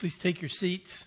Please 0.00 0.16
take 0.16 0.40
your 0.40 0.48
seats. 0.48 1.04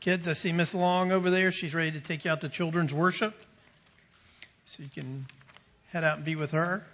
Kids, 0.00 0.26
I 0.26 0.32
see 0.32 0.50
Miss 0.50 0.72
Long 0.72 1.12
over 1.12 1.28
there. 1.28 1.52
She's 1.52 1.74
ready 1.74 1.92
to 1.92 2.00
take 2.00 2.24
you 2.24 2.30
out 2.30 2.40
to 2.40 2.48
children's 2.48 2.94
worship. 2.94 3.34
So 4.64 4.82
you 4.82 4.88
can 4.88 5.26
head 5.88 6.04
out 6.04 6.16
and 6.16 6.24
be 6.24 6.36
with 6.36 6.52
her. 6.52 6.86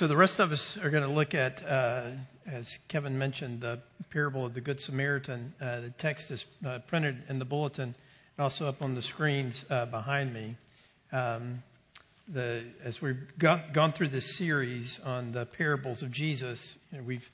So 0.00 0.06
the 0.06 0.16
rest 0.16 0.40
of 0.40 0.50
us 0.50 0.78
are 0.78 0.88
going 0.88 1.02
to 1.02 1.12
look 1.12 1.34
at, 1.34 1.62
uh, 1.62 2.12
as 2.46 2.78
Kevin 2.88 3.18
mentioned, 3.18 3.60
the 3.60 3.80
parable 4.08 4.46
of 4.46 4.54
the 4.54 4.62
Good 4.62 4.80
Samaritan. 4.80 5.52
Uh, 5.60 5.82
the 5.82 5.90
text 5.90 6.30
is 6.30 6.42
uh, 6.64 6.78
printed 6.86 7.22
in 7.28 7.38
the 7.38 7.44
bulletin 7.44 7.94
and 8.38 8.42
also 8.42 8.66
up 8.66 8.80
on 8.80 8.94
the 8.94 9.02
screens 9.02 9.62
uh, 9.68 9.84
behind 9.84 10.32
me. 10.32 10.56
Um, 11.12 11.62
the, 12.28 12.64
as 12.82 13.02
we've 13.02 13.18
got, 13.38 13.74
gone 13.74 13.92
through 13.92 14.08
this 14.08 14.38
series 14.38 14.98
on 15.04 15.32
the 15.32 15.44
parables 15.44 16.02
of 16.02 16.10
Jesus, 16.10 16.76
you 16.92 16.96
know, 16.96 17.04
we've 17.04 17.30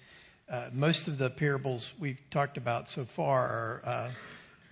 uh, 0.50 0.70
most 0.72 1.06
of 1.06 1.18
the 1.18 1.30
parables 1.30 1.92
we've 2.00 2.20
talked 2.32 2.56
about 2.56 2.88
so 2.88 3.04
far 3.04 3.46
are 3.46 3.82
uh, 3.84 4.10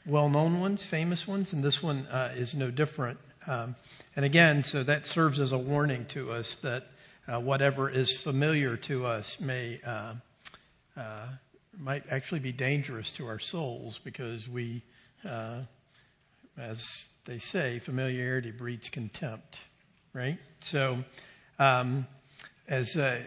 well-known 0.04 0.58
ones, 0.58 0.82
famous 0.82 1.28
ones, 1.28 1.52
and 1.52 1.62
this 1.62 1.80
one 1.80 2.08
is 2.34 2.56
no 2.56 2.72
different. 2.72 3.20
Um, 3.46 3.76
and 4.16 4.24
again, 4.24 4.64
so 4.64 4.82
that 4.82 5.06
serves 5.06 5.38
as 5.38 5.52
a 5.52 5.58
warning 5.58 6.06
to 6.06 6.32
us 6.32 6.56
that 6.62 6.82
uh, 7.26 7.40
whatever 7.40 7.88
is 7.88 8.16
familiar 8.16 8.76
to 8.76 9.06
us 9.06 9.40
may 9.40 9.80
uh, 9.84 10.14
uh, 10.96 11.26
might 11.78 12.04
actually 12.10 12.40
be 12.40 12.52
dangerous 12.52 13.10
to 13.12 13.26
our 13.26 13.38
souls 13.38 13.98
because 14.04 14.48
we, 14.48 14.82
uh, 15.28 15.60
as 16.58 16.84
they 17.24 17.38
say, 17.38 17.78
familiarity 17.78 18.50
breeds 18.50 18.90
contempt, 18.90 19.58
right? 20.12 20.38
So, 20.60 20.98
um, 21.58 22.06
as 22.68 22.96
uh, 22.96 23.20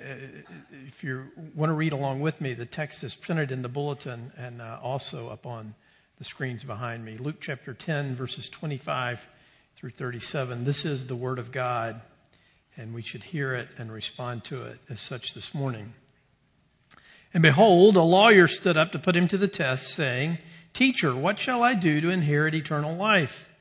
if 0.88 1.04
you 1.04 1.26
want 1.56 1.70
to 1.70 1.74
read 1.74 1.94
along 1.94 2.22
with 2.22 2.40
me, 2.40 2.54
the 2.54 2.66
text 2.66 3.04
is 3.04 3.14
printed 3.14 3.52
in 3.52 3.62
the 3.62 3.70
bulletin 3.70 4.32
and 4.38 4.62
also 4.62 5.30
up 5.30 5.46
on 5.46 5.76
the 6.18 6.24
screens 6.24 6.64
behind 6.64 7.06
me. 7.06 7.18
Luke 7.18 7.38
chapter 7.40 7.74
10, 7.74 8.16
verses 8.16 8.50
25 8.50 9.20
through 9.76 9.92
37. 9.92 10.64
This 10.64 10.86
is 10.86 11.06
the 11.06 11.16
Word 11.16 11.38
of 11.38 11.52
God 11.52 12.02
and 12.78 12.94
we 12.94 13.02
should 13.02 13.24
hear 13.24 13.56
it 13.56 13.68
and 13.78 13.92
respond 13.92 14.44
to 14.46 14.64
it 14.64 14.78
as 14.90 15.02
such 15.02 15.34
this 15.34 15.54
morning. 15.54 15.94
And 17.34 17.44
behold, 17.44 17.98
a 17.98 18.02
lawyer 18.02 18.48
stood 18.48 18.78
up 18.78 18.94
to 18.94 19.00
put 19.00 19.16
him 19.16 19.28
to 19.30 19.38
the 19.38 19.48
test, 19.48 19.96
saying, 19.96 20.38
Teacher, 20.74 21.16
what 21.16 21.40
shall 21.40 21.64
I 21.64 21.74
do 21.74 22.00
to 22.02 22.10
inherit 22.10 22.56
eternal 22.56 22.96
life? 22.96 23.52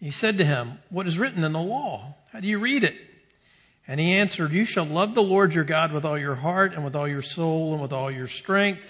He 0.00 0.10
said 0.10 0.38
to 0.38 0.44
him, 0.44 0.78
What 0.90 1.06
is 1.06 1.18
written 1.18 1.44
in 1.44 1.52
the 1.52 1.60
law? 1.60 2.16
How 2.32 2.40
do 2.40 2.48
you 2.48 2.58
read 2.58 2.84
it? 2.84 2.96
And 3.86 3.98
he 3.98 4.12
answered, 4.12 4.52
You 4.52 4.64
shall 4.64 4.84
love 4.84 5.14
the 5.14 5.22
Lord 5.22 5.54
your 5.54 5.64
God 5.64 5.92
with 5.92 6.04
all 6.04 6.18
your 6.18 6.34
heart 6.34 6.74
and 6.74 6.84
with 6.84 6.94
all 6.94 7.08
your 7.08 7.22
soul 7.22 7.72
and 7.72 7.82
with 7.82 7.92
all 7.92 8.10
your 8.10 8.28
strength 8.28 8.82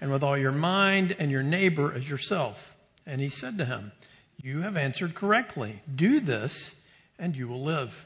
and 0.00 0.10
with 0.10 0.22
all 0.22 0.38
your 0.38 0.52
mind 0.52 1.16
and 1.18 1.30
your 1.30 1.42
neighbor 1.42 1.92
as 1.92 2.08
yourself. 2.08 2.56
And 3.06 3.20
he 3.20 3.28
said 3.28 3.58
to 3.58 3.64
him, 3.64 3.92
You 4.42 4.62
have 4.62 4.76
answered 4.76 5.14
correctly. 5.14 5.82
Do 5.94 6.20
this 6.20 6.74
and 7.18 7.34
you 7.34 7.48
will 7.48 7.62
live. 7.62 8.05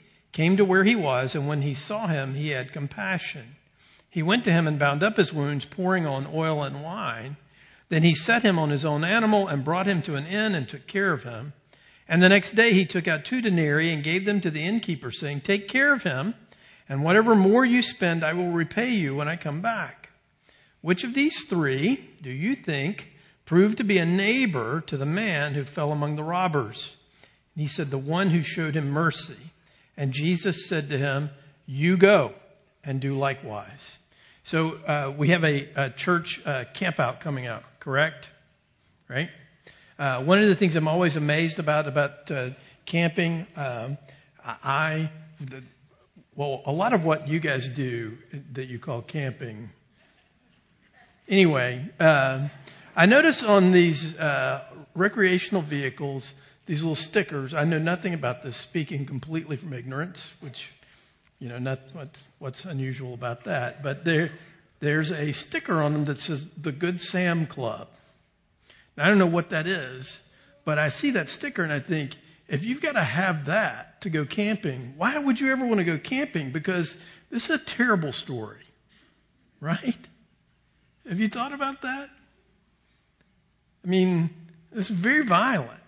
came 0.31 0.57
to 0.57 0.65
where 0.65 0.83
he 0.83 0.95
was, 0.95 1.35
and 1.35 1.47
when 1.47 1.61
he 1.61 1.73
saw 1.73 2.07
him, 2.07 2.33
he 2.33 2.49
had 2.49 2.73
compassion. 2.73 3.55
He 4.09 4.23
went 4.23 4.43
to 4.45 4.51
him 4.51 4.67
and 4.67 4.79
bound 4.79 5.03
up 5.03 5.17
his 5.17 5.33
wounds, 5.33 5.65
pouring 5.65 6.05
on 6.05 6.27
oil 6.33 6.63
and 6.63 6.83
wine. 6.83 7.37
Then 7.89 8.03
he 8.03 8.13
set 8.13 8.43
him 8.43 8.59
on 8.59 8.69
his 8.69 8.85
own 8.85 9.03
animal 9.03 9.47
and 9.47 9.65
brought 9.65 9.87
him 9.87 10.01
to 10.03 10.15
an 10.15 10.25
inn 10.25 10.55
and 10.55 10.67
took 10.67 10.87
care 10.87 11.11
of 11.11 11.23
him. 11.23 11.53
And 12.07 12.21
the 12.21 12.29
next 12.29 12.55
day 12.55 12.73
he 12.73 12.85
took 12.85 13.07
out 13.07 13.25
two 13.25 13.41
denarii 13.41 13.93
and 13.93 14.03
gave 14.03 14.25
them 14.25 14.41
to 14.41 14.51
the 14.51 14.63
innkeeper, 14.63 15.11
saying, 15.11 15.41
Take 15.41 15.69
care 15.69 15.93
of 15.93 16.03
him, 16.03 16.35
and 16.89 17.03
whatever 17.03 17.35
more 17.35 17.63
you 17.63 17.81
spend, 17.81 18.23
I 18.23 18.33
will 18.33 18.51
repay 18.51 18.89
you 18.89 19.15
when 19.15 19.29
I 19.29 19.37
come 19.37 19.61
back. 19.61 20.09
Which 20.81 21.03
of 21.03 21.13
these 21.13 21.45
three 21.45 22.09
do 22.21 22.31
you 22.31 22.55
think 22.55 23.07
proved 23.45 23.77
to 23.77 23.83
be 23.83 23.97
a 23.97 24.05
neighbor 24.05 24.81
to 24.87 24.97
the 24.97 25.05
man 25.05 25.53
who 25.53 25.63
fell 25.63 25.91
among 25.91 26.15
the 26.15 26.23
robbers? 26.23 26.95
And 27.55 27.61
he 27.61 27.67
said, 27.67 27.89
The 27.89 27.97
one 27.97 28.29
who 28.29 28.41
showed 28.41 28.75
him 28.75 28.89
mercy. 28.89 29.37
And 29.97 30.11
Jesus 30.11 30.67
said 30.67 30.89
to 30.89 30.97
him, 30.97 31.29
You 31.65 31.97
go 31.97 32.33
and 32.83 32.99
do 32.99 33.17
likewise. 33.17 33.97
So 34.43 34.71
uh, 34.87 35.13
we 35.15 35.29
have 35.29 35.43
a, 35.43 35.69
a 35.75 35.89
church 35.91 36.41
uh, 36.45 36.63
campout 36.73 37.19
coming 37.19 37.47
up, 37.47 37.63
correct? 37.79 38.29
Right? 39.07 39.29
Uh, 39.99 40.23
one 40.23 40.39
of 40.39 40.47
the 40.47 40.55
things 40.55 40.75
I'm 40.75 40.87
always 40.87 41.15
amazed 41.15 41.59
about 41.59 41.87
about 41.87 42.31
uh, 42.31 42.49
camping, 42.85 43.45
um, 43.55 43.97
I, 44.43 45.11
the, 45.39 45.61
well, 46.35 46.63
a 46.65 46.71
lot 46.71 46.93
of 46.93 47.05
what 47.05 47.27
you 47.27 47.39
guys 47.39 47.69
do 47.69 48.17
that 48.53 48.67
you 48.67 48.79
call 48.79 49.03
camping. 49.03 49.69
Anyway, 51.27 51.87
uh, 51.99 52.47
I 52.95 53.05
notice 53.05 53.43
on 53.43 53.71
these 53.71 54.15
uh, 54.17 54.63
recreational 54.95 55.61
vehicles 55.61 56.33
these 56.71 56.83
little 56.83 56.95
stickers. 56.95 57.53
I 57.53 57.65
know 57.65 57.79
nothing 57.79 58.13
about 58.13 58.43
this, 58.43 58.55
speaking 58.55 59.05
completely 59.05 59.57
from 59.57 59.73
ignorance, 59.73 60.29
which, 60.39 60.69
you 61.37 61.49
know, 61.49 61.59
not 61.59 61.81
what's, 61.91 62.19
what's 62.39 62.63
unusual 62.63 63.13
about 63.13 63.43
that. 63.43 63.83
But 63.83 64.05
there, 64.05 64.31
there's 64.79 65.11
a 65.11 65.33
sticker 65.33 65.81
on 65.81 65.91
them 65.91 66.05
that 66.05 66.21
says 66.21 66.47
the 66.55 66.71
Good 66.71 67.01
Sam 67.01 67.45
Club. 67.45 67.89
Now, 68.95 69.03
I 69.03 69.09
don't 69.09 69.17
know 69.17 69.25
what 69.25 69.49
that 69.49 69.67
is, 69.67 70.17
but 70.63 70.79
I 70.79 70.87
see 70.87 71.11
that 71.11 71.27
sticker 71.27 71.61
and 71.61 71.73
I 71.73 71.81
think, 71.81 72.15
if 72.47 72.63
you've 72.63 72.81
got 72.81 72.93
to 72.93 73.03
have 73.03 73.47
that 73.47 73.99
to 74.03 74.09
go 74.09 74.23
camping, 74.23 74.93
why 74.95 75.17
would 75.17 75.41
you 75.41 75.51
ever 75.51 75.65
want 75.65 75.79
to 75.79 75.83
go 75.83 75.97
camping? 75.97 76.53
Because 76.53 76.95
this 77.29 77.49
is 77.49 77.49
a 77.49 77.57
terrible 77.57 78.13
story, 78.13 78.63
right? 79.59 80.07
Have 81.05 81.19
you 81.19 81.27
thought 81.27 81.51
about 81.51 81.81
that? 81.81 82.09
I 83.83 83.87
mean, 83.89 84.29
it's 84.71 84.87
very 84.87 85.25
violent. 85.25 85.80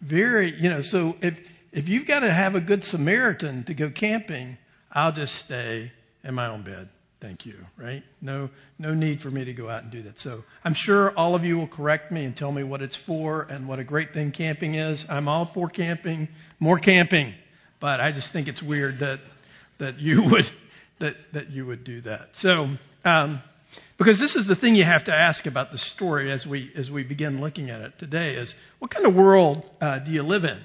Very, 0.00 0.54
you 0.60 0.70
know, 0.70 0.82
so 0.82 1.16
if, 1.20 1.38
if 1.72 1.88
you've 1.88 2.06
got 2.06 2.20
to 2.20 2.32
have 2.32 2.54
a 2.54 2.60
good 2.60 2.84
Samaritan 2.84 3.64
to 3.64 3.74
go 3.74 3.90
camping, 3.90 4.58
I'll 4.92 5.12
just 5.12 5.34
stay 5.34 5.92
in 6.24 6.34
my 6.34 6.48
own 6.48 6.62
bed. 6.62 6.88
Thank 7.20 7.46
you, 7.46 7.56
right? 7.76 8.04
No, 8.20 8.48
no 8.78 8.94
need 8.94 9.20
for 9.20 9.30
me 9.30 9.44
to 9.44 9.52
go 9.52 9.68
out 9.68 9.82
and 9.82 9.90
do 9.90 10.02
that. 10.02 10.20
So 10.20 10.44
I'm 10.64 10.74
sure 10.74 11.10
all 11.16 11.34
of 11.34 11.44
you 11.44 11.58
will 11.58 11.66
correct 11.66 12.12
me 12.12 12.24
and 12.24 12.36
tell 12.36 12.52
me 12.52 12.62
what 12.62 12.80
it's 12.80 12.94
for 12.94 13.42
and 13.42 13.66
what 13.66 13.80
a 13.80 13.84
great 13.84 14.14
thing 14.14 14.30
camping 14.30 14.76
is. 14.76 15.04
I'm 15.08 15.26
all 15.26 15.44
for 15.44 15.68
camping, 15.68 16.28
more 16.60 16.78
camping, 16.78 17.34
but 17.80 18.00
I 18.00 18.12
just 18.12 18.32
think 18.32 18.46
it's 18.46 18.62
weird 18.62 19.00
that, 19.00 19.18
that 19.78 19.98
you 19.98 20.24
would, 20.30 20.48
that, 21.00 21.16
that 21.32 21.50
you 21.50 21.66
would 21.66 21.82
do 21.82 22.02
that. 22.02 22.36
So, 22.36 22.68
um, 23.04 23.42
because 23.98 24.20
this 24.20 24.36
is 24.36 24.46
the 24.46 24.54
thing 24.54 24.76
you 24.76 24.84
have 24.84 25.04
to 25.04 25.14
ask 25.14 25.46
about 25.46 25.72
the 25.72 25.78
story 25.78 26.30
as 26.30 26.46
we, 26.46 26.70
as 26.76 26.90
we 26.90 27.02
begin 27.02 27.40
looking 27.40 27.68
at 27.68 27.80
it 27.80 27.98
today 27.98 28.36
is, 28.36 28.54
what 28.78 28.92
kind 28.92 29.04
of 29.06 29.14
world 29.14 29.68
uh, 29.80 29.98
do 29.98 30.12
you 30.12 30.22
live 30.22 30.44
in? 30.44 30.60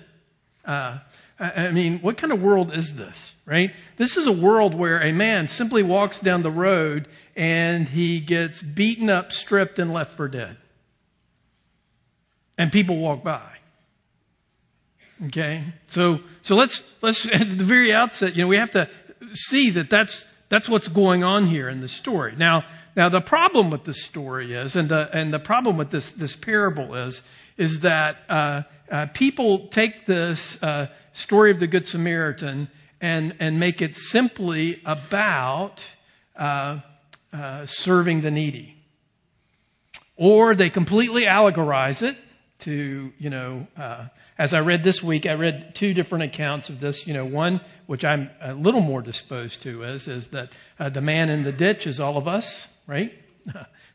Uh, 0.63 0.99
I 1.39 1.71
mean, 1.71 1.99
what 1.99 2.15
kind 2.15 2.31
of 2.31 2.39
world 2.39 2.73
is 2.73 2.93
this, 2.93 3.33
right? 3.45 3.71
This 3.97 4.17
is 4.17 4.27
a 4.27 4.31
world 4.31 4.75
where 4.75 5.01
a 5.01 5.11
man 5.11 5.47
simply 5.47 5.81
walks 5.81 6.19
down 6.19 6.43
the 6.43 6.51
road 6.51 7.07
and 7.35 7.89
he 7.89 8.19
gets 8.19 8.61
beaten 8.61 9.09
up, 9.09 9.31
stripped, 9.31 9.79
and 9.79 9.91
left 9.91 10.15
for 10.15 10.27
dead. 10.27 10.55
And 12.57 12.71
people 12.71 12.97
walk 12.97 13.23
by. 13.23 13.49
Okay? 15.25 15.73
So, 15.87 16.19
so 16.43 16.55
let's, 16.55 16.83
let's, 17.01 17.25
at 17.33 17.57
the 17.57 17.65
very 17.65 17.91
outset, 17.91 18.35
you 18.35 18.43
know, 18.43 18.47
we 18.47 18.57
have 18.57 18.71
to 18.71 18.87
see 19.33 19.71
that 19.71 19.89
that's, 19.89 20.25
that's 20.49 20.69
what's 20.69 20.87
going 20.87 21.23
on 21.23 21.47
here 21.47 21.67
in 21.67 21.81
the 21.81 21.87
story. 21.87 22.35
Now, 22.37 22.63
now 22.95 23.09
the 23.09 23.21
problem 23.21 23.69
with 23.69 23.83
this 23.83 24.03
story 24.03 24.53
is, 24.55 24.75
and 24.75 24.89
the, 24.89 25.09
and 25.11 25.33
the 25.33 25.39
problem 25.39 25.77
with 25.77 25.89
this, 25.89 26.11
this 26.11 26.35
parable 26.35 26.95
is, 26.95 27.21
is 27.57 27.81
that 27.81 28.17
uh, 28.29 28.61
uh, 28.91 29.05
people 29.13 29.67
take 29.69 30.05
this 30.05 30.57
uh, 30.61 30.87
story 31.11 31.51
of 31.51 31.59
the 31.59 31.67
Good 31.67 31.87
Samaritan 31.87 32.69
and, 33.01 33.35
and 33.39 33.59
make 33.59 33.81
it 33.81 33.95
simply 33.95 34.81
about 34.85 35.85
uh, 36.35 36.79
uh, 37.31 37.65
serving 37.65 38.21
the 38.21 38.31
needy. 38.31 38.75
Or 40.15 40.55
they 40.55 40.69
completely 40.69 41.23
allegorize 41.23 42.03
it 42.03 42.15
to, 42.59 43.11
you 43.17 43.29
know, 43.29 43.67
uh, 43.75 44.07
as 44.37 44.53
I 44.53 44.59
read 44.59 44.83
this 44.83 45.03
week, 45.03 45.25
I 45.25 45.33
read 45.33 45.75
two 45.75 45.93
different 45.93 46.25
accounts 46.25 46.69
of 46.69 46.79
this. 46.79 47.05
You 47.05 47.13
know, 47.13 47.25
one, 47.25 47.59
which 47.87 48.05
I'm 48.05 48.29
a 48.41 48.53
little 48.53 48.81
more 48.81 49.01
disposed 49.01 49.63
to, 49.63 49.83
is, 49.83 50.07
is 50.07 50.27
that 50.29 50.49
uh, 50.79 50.89
the 50.89 51.01
man 51.01 51.29
in 51.29 51.43
the 51.43 51.51
ditch 51.51 51.87
is 51.87 51.99
all 51.99 52.17
of 52.17 52.27
us, 52.27 52.67
right? 52.87 53.11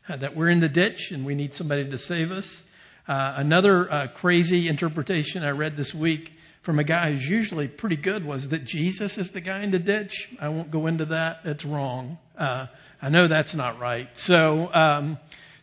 that 0.09 0.35
we're 0.35 0.49
in 0.49 0.59
the 0.59 0.69
ditch 0.69 1.11
and 1.11 1.25
we 1.25 1.35
need 1.35 1.55
somebody 1.55 1.89
to 1.89 1.97
save 1.97 2.31
us. 2.31 2.63
Uh, 3.07 3.33
another 3.37 3.91
uh, 3.91 4.07
crazy 4.07 4.67
interpretation 4.67 5.43
I 5.43 5.49
read 5.49 5.75
this 5.75 5.93
week 5.93 6.31
from 6.61 6.77
a 6.77 6.83
guy 6.83 7.11
who's 7.11 7.27
usually 7.27 7.67
pretty 7.67 7.95
good 7.95 8.23
was 8.23 8.49
that 8.49 8.65
Jesus 8.65 9.17
is 9.17 9.31
the 9.31 9.41
guy 9.41 9.63
in 9.63 9.71
the 9.71 9.79
ditch. 9.79 10.29
I 10.39 10.49
won't 10.49 10.71
go 10.71 10.87
into 10.87 11.05
that. 11.05 11.39
It's 11.45 11.65
wrong. 11.65 12.17
Uh, 12.37 12.67
I 13.01 13.09
know 13.09 13.27
that's 13.27 13.55
not 13.55 13.79
right. 13.79 14.09
So, 14.17 14.71
um, 14.73 15.17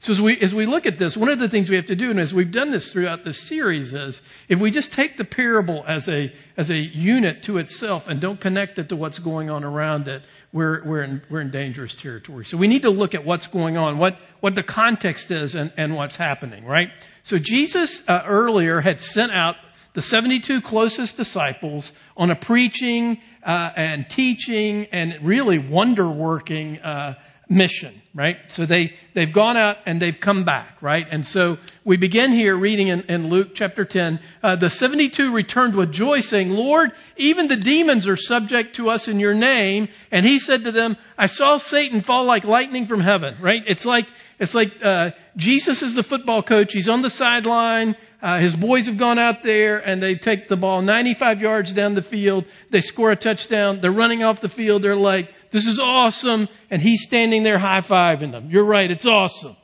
so 0.06 0.12
as 0.12 0.20
we, 0.20 0.38
as 0.38 0.54
we 0.54 0.66
look 0.66 0.86
at 0.86 0.98
this, 0.98 1.16
one 1.16 1.30
of 1.30 1.40
the 1.40 1.48
things 1.48 1.68
we 1.68 1.74
have 1.74 1.86
to 1.86 1.96
do, 1.96 2.12
and 2.12 2.20
as 2.20 2.32
we've 2.32 2.52
done 2.52 2.70
this 2.70 2.92
throughout 2.92 3.24
this 3.24 3.40
series, 3.40 3.92
is 3.92 4.22
if 4.48 4.60
we 4.60 4.70
just 4.70 4.92
take 4.92 5.16
the 5.16 5.24
parable 5.24 5.84
as 5.84 6.08
a, 6.08 6.32
as 6.56 6.70
a 6.70 6.78
unit 6.78 7.42
to 7.42 7.58
itself 7.58 8.06
and 8.06 8.20
don't 8.20 8.40
connect 8.40 8.78
it 8.78 8.90
to 8.90 8.94
what's 8.94 9.18
going 9.18 9.50
on 9.50 9.64
around 9.64 10.06
it, 10.06 10.22
we're, 10.52 10.84
we're 10.84 11.02
in, 11.02 11.22
we're 11.28 11.40
in 11.40 11.50
dangerous 11.50 11.96
territory. 11.96 12.44
So 12.44 12.56
we 12.56 12.68
need 12.68 12.82
to 12.82 12.90
look 12.90 13.16
at 13.16 13.24
what's 13.24 13.48
going 13.48 13.76
on, 13.78 13.98
what, 13.98 14.16
what 14.38 14.54
the 14.54 14.62
context 14.62 15.32
is 15.32 15.56
and, 15.56 15.72
and 15.76 15.96
what's 15.96 16.14
happening, 16.14 16.64
right? 16.64 16.90
So 17.24 17.38
Jesus 17.40 18.00
uh, 18.06 18.22
earlier 18.28 18.80
had 18.80 19.00
sent 19.00 19.32
out 19.32 19.56
the 19.94 20.02
72 20.02 20.60
closest 20.60 21.16
disciples 21.16 21.90
on 22.16 22.30
a 22.30 22.36
preaching 22.36 23.20
uh, 23.44 23.72
and 23.74 24.08
teaching 24.08 24.86
and 24.92 25.26
really 25.26 25.58
wonder 25.58 26.08
working 26.08 26.78
uh, 26.78 27.14
mission, 27.48 28.02
right? 28.12 28.36
So 28.48 28.66
they, 28.66 28.94
they've 29.14 29.32
gone 29.32 29.56
out 29.56 29.76
and 29.86 30.02
they've 30.02 30.18
come 30.18 30.44
back, 30.44 30.82
right? 30.82 31.06
And 31.08 31.24
so 31.24 31.58
we 31.84 31.96
begin 31.96 32.32
here 32.32 32.56
reading 32.56 32.88
in, 32.88 33.02
in 33.02 33.28
Luke 33.28 33.54
chapter 33.54 33.84
10. 33.84 34.18
Uh, 34.42 34.56
the 34.56 34.68
72 34.68 35.32
returned 35.32 35.76
with 35.76 35.92
joy 35.92 36.18
saying, 36.18 36.50
Lord, 36.50 36.90
even 37.16 37.46
the 37.46 37.56
demons 37.56 38.08
are 38.08 38.16
subject 38.16 38.76
to 38.76 38.88
us 38.88 39.06
in 39.06 39.20
your 39.20 39.34
name. 39.34 39.88
And 40.10 40.26
he 40.26 40.40
said 40.40 40.64
to 40.64 40.72
them, 40.72 40.96
I 41.16 41.26
saw 41.26 41.56
Satan 41.56 42.00
fall 42.00 42.24
like 42.24 42.44
lightning 42.44 42.86
from 42.86 43.00
heaven, 43.00 43.36
right? 43.40 43.62
It's 43.66 43.86
like, 43.86 44.08
it's 44.40 44.54
like, 44.54 44.72
uh, 44.82 45.10
Jesus 45.36 45.82
is 45.82 45.94
the 45.94 46.02
football 46.02 46.42
coach. 46.42 46.72
He's 46.72 46.88
on 46.88 47.02
the 47.02 47.10
sideline. 47.10 47.94
Uh, 48.20 48.40
his 48.40 48.56
boys 48.56 48.86
have 48.86 48.98
gone 48.98 49.18
out 49.20 49.44
there 49.44 49.78
and 49.78 50.02
they 50.02 50.16
take 50.16 50.48
the 50.48 50.56
ball 50.56 50.82
95 50.82 51.40
yards 51.40 51.72
down 51.72 51.94
the 51.94 52.02
field. 52.02 52.46
They 52.70 52.80
score 52.80 53.12
a 53.12 53.16
touchdown. 53.16 53.80
They're 53.80 53.92
running 53.92 54.24
off 54.24 54.40
the 54.40 54.48
field. 54.48 54.82
They're 54.82 54.96
like, 54.96 55.30
this 55.50 55.66
is 55.66 55.78
awesome. 55.78 56.48
And 56.70 56.80
he's 56.80 57.02
standing 57.02 57.42
there 57.42 57.58
high 57.58 57.80
fiving 57.80 58.32
them. 58.32 58.50
You're 58.50 58.64
right. 58.64 58.90
It's 58.90 59.06
awesome. 59.06 59.56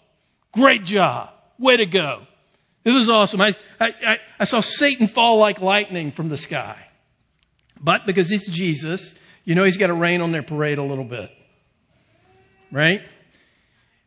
Great 0.53 0.85
job. 0.85 1.31
Way 1.59 1.77
to 1.77 1.87
go. 1.87 2.27
It 2.85 2.91
was 2.91 3.09
awesome. 3.09 3.41
I, 3.41 3.51
I, 3.81 4.17
I 4.41 4.45
saw 4.45 4.61
Satan 4.61 5.07
fall 5.07 5.39
like 5.39 5.61
lightning 5.61 6.11
from 6.11 6.29
the 6.29 6.37
sky. 6.37 6.77
But 7.81 8.07
because 8.07 8.31
it's 8.31 8.47
Jesus, 8.47 9.15
you 9.45 9.55
know 9.55 9.65
he's 9.65 9.77
got 9.77 9.89
to 9.89 9.95
rain 9.95 10.21
on 10.21 10.33
their 10.33 10.43
parade 10.43 10.79
a 10.79 10.83
little 10.83 11.05
bit. 11.05 11.31
Right? 12.71 13.01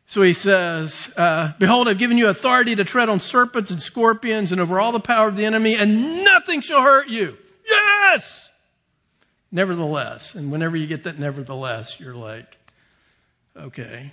So 0.06 0.22
he 0.22 0.32
says, 0.32 1.10
uh, 1.16 1.52
Behold, 1.58 1.88
I've 1.88 1.98
given 1.98 2.16
you 2.16 2.28
authority 2.28 2.74
to 2.76 2.84
tread 2.84 3.08
on 3.08 3.18
serpents 3.18 3.70
and 3.70 3.80
scorpions 3.80 4.52
and 4.52 4.60
over 4.60 4.80
all 4.80 4.92
the 4.92 5.00
power 5.00 5.28
of 5.28 5.36
the 5.36 5.44
enemy, 5.44 5.76
and 5.78 6.24
nothing 6.24 6.60
shall 6.60 6.80
hurt 6.80 7.08
you. 7.08 7.36
Yes! 7.68 8.50
Nevertheless, 9.56 10.34
and 10.34 10.52
whenever 10.52 10.76
you 10.76 10.86
get 10.86 11.04
that 11.04 11.18
nevertheless, 11.18 11.98
you're 11.98 12.14
like, 12.14 12.58
okay. 13.56 14.12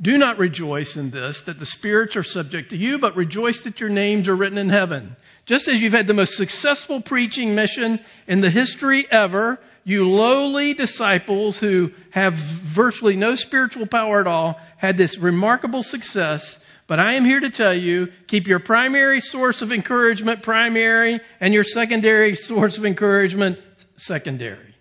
Do 0.00 0.16
not 0.16 0.38
rejoice 0.38 0.94
in 0.94 1.10
this, 1.10 1.42
that 1.42 1.58
the 1.58 1.66
spirits 1.66 2.14
are 2.14 2.22
subject 2.22 2.70
to 2.70 2.76
you, 2.76 3.00
but 3.00 3.16
rejoice 3.16 3.64
that 3.64 3.80
your 3.80 3.90
names 3.90 4.28
are 4.28 4.36
written 4.36 4.56
in 4.56 4.68
heaven. 4.68 5.16
Just 5.46 5.66
as 5.66 5.80
you've 5.80 5.94
had 5.94 6.06
the 6.06 6.14
most 6.14 6.36
successful 6.36 7.00
preaching 7.00 7.56
mission 7.56 7.98
in 8.28 8.40
the 8.40 8.50
history 8.50 9.04
ever, 9.10 9.58
you 9.82 10.08
lowly 10.08 10.74
disciples 10.74 11.58
who 11.58 11.90
have 12.10 12.34
virtually 12.34 13.16
no 13.16 13.34
spiritual 13.34 13.88
power 13.88 14.20
at 14.20 14.28
all 14.28 14.60
had 14.76 14.96
this 14.96 15.18
remarkable 15.18 15.82
success. 15.82 16.60
But 16.86 17.00
I 17.00 17.14
am 17.14 17.24
here 17.24 17.40
to 17.40 17.50
tell 17.50 17.74
you, 17.74 18.12
keep 18.28 18.46
your 18.46 18.60
primary 18.60 19.20
source 19.20 19.60
of 19.60 19.72
encouragement 19.72 20.44
primary 20.44 21.18
and 21.40 21.52
your 21.52 21.64
secondary 21.64 22.36
source 22.36 22.78
of 22.78 22.84
encouragement 22.84 23.58
secondary. 23.98 24.74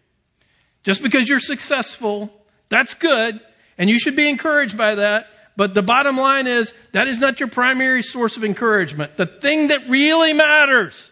Just 0.83 1.03
because 1.03 1.27
you're 1.27 1.39
successful, 1.39 2.31
that's 2.69 2.93
good, 2.93 3.39
and 3.77 3.89
you 3.89 3.99
should 3.99 4.15
be 4.15 4.29
encouraged 4.29 4.77
by 4.77 4.95
that. 4.95 5.27
But 5.55 5.73
the 5.73 5.81
bottom 5.81 6.17
line 6.17 6.47
is 6.47 6.73
that 6.93 7.07
is 7.07 7.19
not 7.19 7.39
your 7.39 7.49
primary 7.49 8.03
source 8.03 8.37
of 8.37 8.43
encouragement. 8.43 9.17
The 9.17 9.25
thing 9.25 9.69
that 9.69 9.89
really 9.89 10.33
matters, 10.33 11.11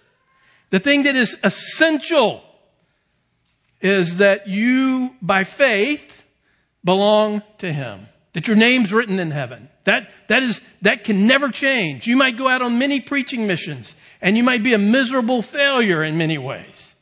the 0.69 0.79
thing 0.79 1.03
that 1.03 1.15
is 1.15 1.35
essential, 1.43 2.43
is 3.81 4.17
that 4.17 4.47
you, 4.47 5.15
by 5.21 5.43
faith, 5.43 6.23
belong 6.83 7.41
to 7.57 7.73
Him. 7.73 8.07
That 8.33 8.47
your 8.47 8.57
name's 8.57 8.91
written 8.91 9.19
in 9.19 9.31
heaven. 9.31 9.69
That, 9.85 10.09
that 10.27 10.43
is, 10.43 10.61
that 10.81 11.03
can 11.03 11.25
never 11.25 11.49
change. 11.49 12.05
You 12.05 12.17
might 12.17 12.37
go 12.37 12.47
out 12.47 12.61
on 12.61 12.79
many 12.79 12.99
preaching 12.99 13.47
missions 13.47 13.95
and 14.21 14.35
you 14.35 14.43
might 14.43 14.63
be 14.63 14.73
a 14.73 14.77
miserable 14.77 15.41
failure 15.41 16.03
in 16.03 16.17
many 16.17 16.37
ways. 16.37 16.94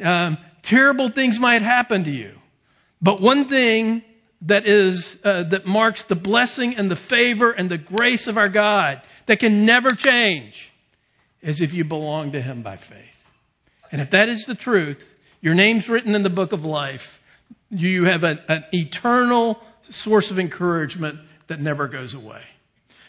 Um, 0.00 0.38
terrible 0.62 1.08
things 1.08 1.38
might 1.38 1.62
happen 1.62 2.04
to 2.04 2.10
you. 2.10 2.34
But 3.00 3.20
one 3.20 3.48
thing 3.48 4.02
that 4.42 4.66
is, 4.66 5.18
uh, 5.24 5.44
that 5.44 5.66
marks 5.66 6.04
the 6.04 6.14
blessing 6.14 6.76
and 6.76 6.90
the 6.90 6.96
favor 6.96 7.50
and 7.50 7.70
the 7.70 7.78
grace 7.78 8.26
of 8.26 8.38
our 8.38 8.48
God 8.48 9.02
that 9.26 9.38
can 9.38 9.66
never 9.66 9.90
change 9.90 10.70
is 11.40 11.60
if 11.60 11.74
you 11.74 11.84
belong 11.84 12.32
to 12.32 12.40
Him 12.40 12.62
by 12.62 12.76
faith. 12.76 12.98
And 13.90 14.00
if 14.00 14.10
that 14.10 14.28
is 14.28 14.44
the 14.46 14.54
truth, 14.54 15.14
your 15.40 15.54
name's 15.54 15.88
written 15.88 16.14
in 16.14 16.22
the 16.22 16.30
book 16.30 16.52
of 16.52 16.64
life. 16.64 17.20
You 17.70 18.04
have 18.04 18.22
an, 18.22 18.38
an 18.48 18.64
eternal 18.72 19.60
source 19.90 20.30
of 20.30 20.38
encouragement 20.38 21.18
that 21.48 21.60
never 21.60 21.88
goes 21.88 22.14
away. 22.14 22.42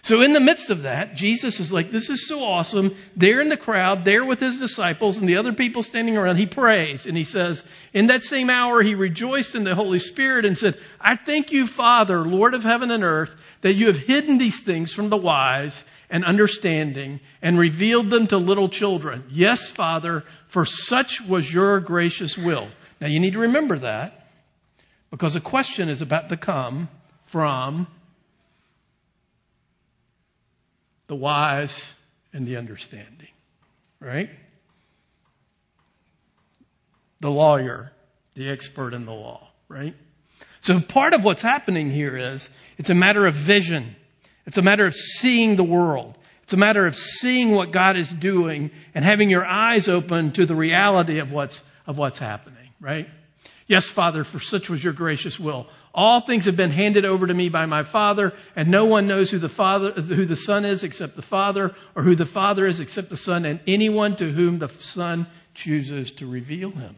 So 0.03 0.21
in 0.21 0.33
the 0.33 0.41
midst 0.41 0.69
of 0.69 0.81
that, 0.81 1.15
Jesus 1.15 1.61
is 1.61 1.71
like, 1.71 1.89
this 1.89 2.09
is 2.09 2.27
so 2.27 2.43
awesome. 2.43 2.93
There 3.15 3.39
in 3.39 3.47
the 3.47 3.55
crowd, 3.55 4.03
there 4.03 4.25
with 4.25 4.41
his 4.41 4.59
disciples 4.59 5.17
and 5.17 5.29
the 5.29 5.37
other 5.37 5.53
people 5.53 5.81
standing 5.81 6.17
around, 6.17 6.35
he 6.35 6.45
prays 6.45 7.05
and 7.05 7.15
he 7.15 7.23
says, 7.23 7.63
in 7.93 8.07
that 8.07 8.21
same 8.21 8.49
hour, 8.49 8.83
he 8.83 8.95
rejoiced 8.95 9.55
in 9.55 9.63
the 9.63 9.75
Holy 9.75 9.99
Spirit 9.99 10.43
and 10.43 10.57
said, 10.57 10.77
I 10.99 11.15
thank 11.15 11.53
you, 11.53 11.65
Father, 11.65 12.25
Lord 12.25 12.53
of 12.53 12.63
heaven 12.63 12.91
and 12.91 13.01
earth, 13.01 13.33
that 13.61 13.75
you 13.75 13.87
have 13.87 13.97
hidden 13.97 14.39
these 14.39 14.59
things 14.59 14.91
from 14.91 15.09
the 15.09 15.15
wise 15.15 15.85
and 16.09 16.25
understanding 16.25 17.21
and 17.41 17.57
revealed 17.57 18.09
them 18.09 18.27
to 18.27 18.37
little 18.37 18.67
children. 18.67 19.23
Yes, 19.29 19.69
Father, 19.69 20.25
for 20.47 20.65
such 20.65 21.21
was 21.21 21.51
your 21.51 21.79
gracious 21.79 22.37
will. 22.37 22.67
Now 22.99 23.07
you 23.07 23.21
need 23.21 23.33
to 23.33 23.39
remember 23.39 23.79
that 23.79 24.27
because 25.11 25.37
a 25.37 25.41
question 25.41 25.87
is 25.87 26.01
about 26.01 26.27
to 26.27 26.35
come 26.35 26.89
from 27.25 27.87
the 31.13 31.19
wise 31.19 31.85
and 32.33 32.47
the 32.47 32.57
understanding, 32.57 33.27
right? 33.99 34.31
The 37.19 37.29
lawyer, 37.29 37.91
the 38.33 38.49
expert 38.49 38.95
in 38.95 39.05
the 39.05 39.11
law, 39.11 39.47
right? 39.67 39.93
So 40.61 40.79
part 40.79 41.13
of 41.13 41.23
what's 41.23 41.43
happening 41.43 41.91
here 41.91 42.17
is 42.17 42.49
it's 42.79 42.89
a 42.89 42.95
matter 42.95 43.27
of 43.27 43.35
vision. 43.35 43.95
It's 44.47 44.57
a 44.57 44.63
matter 44.63 44.87
of 44.87 44.95
seeing 44.95 45.55
the 45.55 45.63
world. 45.63 46.17
It's 46.41 46.53
a 46.53 46.57
matter 46.57 46.87
of 46.87 46.95
seeing 46.95 47.51
what 47.51 47.71
God 47.71 47.95
is 47.95 48.09
doing 48.09 48.71
and 48.95 49.05
having 49.05 49.29
your 49.29 49.45
eyes 49.45 49.87
open 49.89 50.31
to 50.31 50.47
the 50.47 50.55
reality 50.55 51.19
of 51.19 51.31
what's, 51.31 51.61
of 51.85 51.99
what's 51.99 52.17
happening, 52.17 52.69
right? 52.81 53.07
Yes, 53.67 53.85
Father, 53.85 54.23
for 54.23 54.39
such 54.39 54.69
was 54.69 54.83
your 54.83 54.93
gracious 54.93 55.39
will. 55.39 55.67
All 55.93 56.21
things 56.21 56.45
have 56.45 56.57
been 56.57 56.71
handed 56.71 57.05
over 57.05 57.27
to 57.27 57.33
me 57.33 57.49
by 57.49 57.65
my 57.65 57.83
Father, 57.83 58.33
and 58.55 58.69
no 58.69 58.85
one 58.85 59.07
knows 59.07 59.29
who 59.29 59.39
the 59.39 59.47
Father, 59.47 59.91
who 59.91 60.25
the 60.25 60.35
Son 60.35 60.65
is 60.65 60.83
except 60.83 61.15
the 61.15 61.21
Father, 61.21 61.75
or 61.95 62.03
who 62.03 62.15
the 62.15 62.25
Father 62.25 62.65
is 62.65 62.79
except 62.79 63.09
the 63.09 63.17
Son, 63.17 63.45
and 63.45 63.59
anyone 63.67 64.15
to 64.15 64.31
whom 64.31 64.59
the 64.59 64.69
Son 64.69 65.27
chooses 65.53 66.11
to 66.13 66.27
reveal 66.27 66.71
him. 66.71 66.95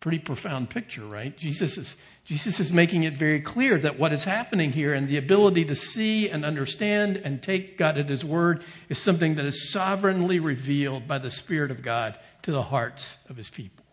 Pretty 0.00 0.18
profound 0.18 0.70
picture, 0.70 1.06
right? 1.06 1.36
Jesus 1.36 1.78
is, 1.78 1.96
Jesus 2.24 2.60
is 2.60 2.72
making 2.72 3.04
it 3.04 3.16
very 3.16 3.40
clear 3.40 3.78
that 3.78 3.98
what 3.98 4.12
is 4.12 4.24
happening 4.24 4.72
here 4.72 4.94
and 4.94 5.08
the 5.08 5.18
ability 5.18 5.66
to 5.66 5.74
see 5.74 6.28
and 6.28 6.44
understand 6.44 7.16
and 7.18 7.42
take 7.42 7.78
God 7.78 7.98
at 7.98 8.08
His 8.08 8.24
word 8.24 8.64
is 8.88 8.98
something 8.98 9.36
that 9.36 9.46
is 9.46 9.70
sovereignly 9.70 10.40
revealed 10.40 11.06
by 11.06 11.18
the 11.18 11.30
Spirit 11.30 11.70
of 11.70 11.82
God 11.82 12.18
to 12.42 12.52
the 12.52 12.62
hearts 12.62 13.16
of 13.28 13.36
His 13.36 13.48
people. 13.48 13.83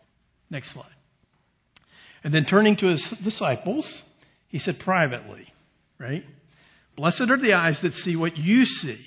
Next 0.51 0.71
slide. 0.71 0.85
And 2.23 2.33
then 2.33 2.45
turning 2.45 2.75
to 2.77 2.87
his 2.87 3.09
disciples, 3.09 4.03
he 4.49 4.59
said 4.59 4.77
privately, 4.79 5.47
right? 5.97 6.23
Blessed 6.95 7.31
are 7.31 7.37
the 7.37 7.53
eyes 7.53 7.81
that 7.81 7.95
see 7.95 8.15
what 8.15 8.37
you 8.37 8.65
see. 8.65 8.99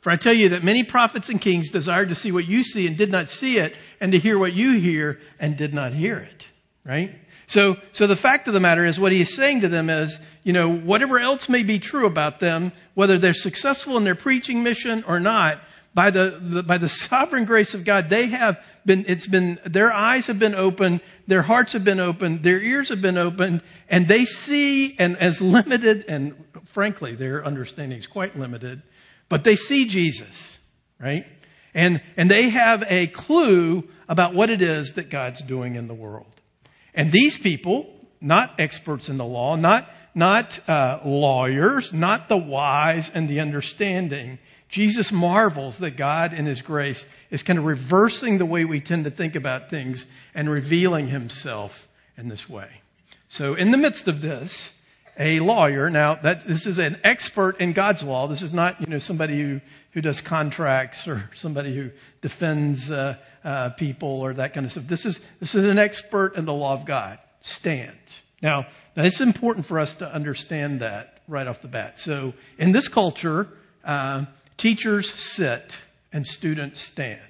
For 0.00 0.10
I 0.10 0.16
tell 0.16 0.32
you 0.32 0.50
that 0.50 0.64
many 0.64 0.84
prophets 0.84 1.28
and 1.28 1.40
kings 1.40 1.70
desired 1.70 2.08
to 2.08 2.14
see 2.14 2.32
what 2.32 2.46
you 2.46 2.62
see 2.62 2.86
and 2.86 2.96
did 2.96 3.10
not 3.10 3.28
see 3.28 3.58
it, 3.58 3.74
and 4.00 4.12
to 4.12 4.18
hear 4.18 4.38
what 4.38 4.52
you 4.52 4.78
hear 4.78 5.20
and 5.38 5.56
did 5.56 5.74
not 5.74 5.92
hear 5.92 6.18
it. 6.18 6.48
Right? 6.84 7.14
So, 7.46 7.76
so 7.92 8.06
the 8.06 8.16
fact 8.16 8.48
of 8.48 8.54
the 8.54 8.60
matter 8.60 8.86
is 8.86 8.98
what 8.98 9.12
he 9.12 9.20
is 9.20 9.34
saying 9.34 9.60
to 9.60 9.68
them 9.68 9.90
is, 9.90 10.18
you 10.42 10.52
know, 10.52 10.72
whatever 10.72 11.20
else 11.20 11.48
may 11.48 11.62
be 11.62 11.78
true 11.78 12.06
about 12.06 12.40
them, 12.40 12.72
whether 12.94 13.18
they're 13.18 13.32
successful 13.32 13.96
in 13.96 14.04
their 14.04 14.14
preaching 14.14 14.62
mission 14.62 15.04
or 15.06 15.20
not, 15.20 15.60
by 15.94 16.10
the, 16.10 16.38
the, 16.40 16.62
by 16.62 16.78
the 16.78 16.88
sovereign 16.88 17.44
grace 17.44 17.74
of 17.74 17.84
God, 17.84 18.08
they 18.08 18.26
have 18.26 18.58
been, 18.84 19.04
it's 19.06 19.26
been, 19.26 19.58
their 19.64 19.92
eyes 19.92 20.26
have 20.26 20.38
been 20.38 20.54
opened, 20.54 21.00
their 21.26 21.42
hearts 21.42 21.72
have 21.74 21.84
been 21.84 22.00
opened, 22.00 22.42
their 22.42 22.60
ears 22.60 22.88
have 22.88 23.02
been 23.02 23.18
opened, 23.18 23.62
and 23.88 24.08
they 24.08 24.24
see, 24.24 24.96
and 24.98 25.16
as 25.18 25.40
limited, 25.40 26.06
and 26.08 26.34
frankly, 26.72 27.14
their 27.14 27.44
understanding 27.44 27.98
is 27.98 28.06
quite 28.06 28.36
limited, 28.36 28.82
but 29.28 29.44
they 29.44 29.56
see 29.56 29.86
Jesus, 29.86 30.58
right? 30.98 31.26
And, 31.74 32.02
and 32.16 32.30
they 32.30 32.50
have 32.50 32.84
a 32.86 33.06
clue 33.06 33.88
about 34.08 34.34
what 34.34 34.50
it 34.50 34.62
is 34.62 34.94
that 34.94 35.10
God's 35.10 35.42
doing 35.42 35.74
in 35.74 35.88
the 35.88 35.94
world. 35.94 36.26
And 36.94 37.10
these 37.10 37.38
people, 37.38 38.01
not 38.22 38.58
experts 38.58 39.08
in 39.08 39.18
the 39.18 39.24
law, 39.24 39.56
not, 39.56 39.88
not 40.14 40.60
uh, 40.68 41.00
lawyers, 41.04 41.92
not 41.92 42.28
the 42.28 42.36
wise 42.36 43.10
and 43.12 43.28
the 43.28 43.40
understanding, 43.40 44.38
Jesus 44.68 45.12
marvels 45.12 45.78
that 45.78 45.96
God 45.98 46.32
in 46.32 46.46
His 46.46 46.62
grace 46.62 47.04
is 47.30 47.42
kind 47.42 47.58
of 47.58 47.66
reversing 47.66 48.38
the 48.38 48.46
way 48.46 48.64
we 48.64 48.80
tend 48.80 49.04
to 49.04 49.10
think 49.10 49.34
about 49.34 49.68
things 49.68 50.06
and 50.34 50.48
revealing 50.48 51.08
Himself 51.08 51.88
in 52.16 52.28
this 52.28 52.48
way. 52.48 52.68
So 53.28 53.54
in 53.54 53.70
the 53.70 53.76
midst 53.76 54.08
of 54.08 54.22
this, 54.22 54.70
a 55.18 55.40
lawyer, 55.40 55.90
now 55.90 56.14
that, 56.14 56.46
this 56.46 56.66
is 56.66 56.78
an 56.78 56.98
expert 57.04 57.60
in 57.60 57.74
God's 57.74 58.02
law. 58.02 58.28
This 58.28 58.40
is 58.40 58.52
not, 58.52 58.80
you 58.80 58.86
know, 58.86 58.98
somebody 58.98 59.38
who, 59.38 59.60
who 59.92 60.00
does 60.00 60.22
contracts 60.22 61.06
or 61.06 61.28
somebody 61.34 61.76
who 61.76 61.90
defends, 62.22 62.90
uh, 62.90 63.16
uh, 63.44 63.70
people 63.70 64.20
or 64.20 64.34
that 64.34 64.54
kind 64.54 64.64
of 64.64 64.72
stuff. 64.72 64.84
This 64.86 65.04
is, 65.04 65.20
this 65.40 65.54
is 65.54 65.64
an 65.64 65.78
expert 65.78 66.36
in 66.36 66.44
the 66.44 66.52
law 66.54 66.74
of 66.74 66.86
God. 66.86 67.18
Stands. 67.42 68.20
Now, 68.42 68.66
now 68.96 69.04
it's 69.04 69.20
important 69.20 69.66
for 69.66 69.78
us 69.78 69.94
to 69.96 70.12
understand 70.12 70.80
that 70.80 71.20
right 71.28 71.46
off 71.46 71.62
the 71.62 71.68
bat. 71.68 72.00
So 72.00 72.32
in 72.58 72.72
this 72.72 72.88
culture, 72.88 73.48
uh, 73.84 74.24
Teachers 74.62 75.12
sit 75.14 75.76
and 76.12 76.24
students 76.24 76.80
stand. 76.80 77.20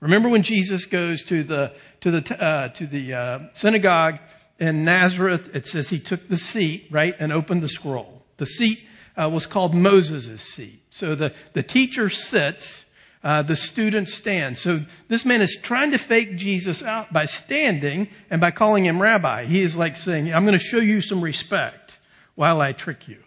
Remember 0.00 0.28
when 0.28 0.42
Jesus 0.42 0.84
goes 0.84 1.22
to 1.24 1.44
the 1.44 1.72
to 2.00 2.10
the 2.10 2.44
uh, 2.44 2.68
to 2.68 2.86
the 2.86 3.14
uh, 3.14 3.38
synagogue 3.54 4.18
in 4.58 4.84
Nazareth? 4.84 5.54
It 5.54 5.66
says 5.66 5.88
he 5.88 5.98
took 5.98 6.28
the 6.28 6.36
seat 6.36 6.88
right 6.90 7.14
and 7.18 7.32
opened 7.32 7.62
the 7.62 7.68
scroll. 7.68 8.22
The 8.36 8.44
seat 8.44 8.80
uh, 9.16 9.30
was 9.32 9.46
called 9.46 9.74
Moses' 9.74 10.42
seat. 10.42 10.82
So 10.90 11.14
the 11.14 11.32
the 11.54 11.62
teacher 11.62 12.10
sits, 12.10 12.84
uh, 13.24 13.42
the 13.42 13.56
student 13.56 14.08
stand. 14.08 14.58
So 14.58 14.80
this 15.08 15.24
man 15.24 15.42
is 15.42 15.58
trying 15.62 15.92
to 15.92 15.98
fake 15.98 16.36
Jesus 16.36 16.82
out 16.82 17.12
by 17.12 17.26
standing 17.26 18.08
and 18.30 18.40
by 18.40 18.50
calling 18.50 18.84
him 18.84 19.00
rabbi. 19.00 19.44
He 19.44 19.62
is 19.62 19.76
like 19.76 19.96
saying, 19.96 20.32
"I'm 20.32 20.44
going 20.44 20.58
to 20.58 20.64
show 20.64 20.78
you 20.78 21.00
some 21.00 21.22
respect 21.22 21.96
while 22.34 22.60
I 22.60 22.72
trick 22.72 23.08
you." 23.08 23.18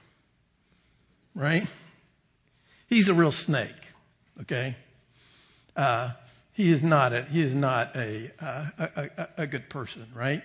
Right? 1.34 1.68
He's 2.88 3.10
a 3.10 3.14
real 3.14 3.32
snake. 3.32 3.72
Okay? 4.42 4.76
Uh, 5.76 6.12
he 6.54 6.72
is 6.72 6.82
not 6.82 7.14
a, 7.14 7.24
he 7.24 7.42
is 7.42 7.54
not 7.54 7.96
a, 7.96 8.32
uh, 8.40 8.66
a, 8.78 9.10
a, 9.18 9.28
a 9.40 9.48
good 9.48 9.70
person, 9.70 10.08
right? 10.16 10.42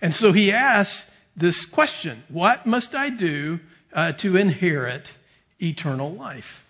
And 0.00 0.12
so 0.12 0.32
he 0.32 0.52
asks 0.52 1.06
this 1.36 1.64
question, 1.64 2.22
what 2.28 2.66
must 2.66 2.94
I 2.94 3.10
do 3.10 3.60
uh, 3.92 4.12
to 4.14 4.36
inherit 4.36 5.12
eternal 5.60 6.12
life? 6.12 6.63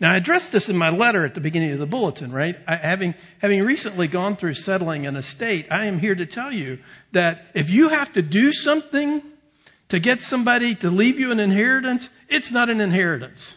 Now 0.00 0.14
I 0.14 0.16
addressed 0.16 0.50
this 0.50 0.70
in 0.70 0.76
my 0.76 0.88
letter 0.90 1.26
at 1.26 1.34
the 1.34 1.40
beginning 1.40 1.72
of 1.72 1.78
the 1.78 1.86
bulletin, 1.86 2.32
right? 2.32 2.56
I, 2.66 2.76
having, 2.76 3.14
having 3.38 3.62
recently 3.62 4.08
gone 4.08 4.36
through 4.36 4.54
settling 4.54 5.06
an 5.06 5.16
estate, 5.16 5.66
I 5.70 5.86
am 5.86 5.98
here 5.98 6.14
to 6.14 6.24
tell 6.24 6.50
you 6.50 6.78
that 7.12 7.42
if 7.54 7.68
you 7.68 7.90
have 7.90 8.12
to 8.14 8.22
do 8.22 8.50
something 8.52 9.22
to 9.90 10.00
get 10.00 10.22
somebody 10.22 10.74
to 10.76 10.90
leave 10.90 11.18
you 11.18 11.32
an 11.32 11.40
inheritance, 11.40 12.08
it's 12.28 12.50
not 12.50 12.70
an 12.70 12.80
inheritance. 12.80 13.54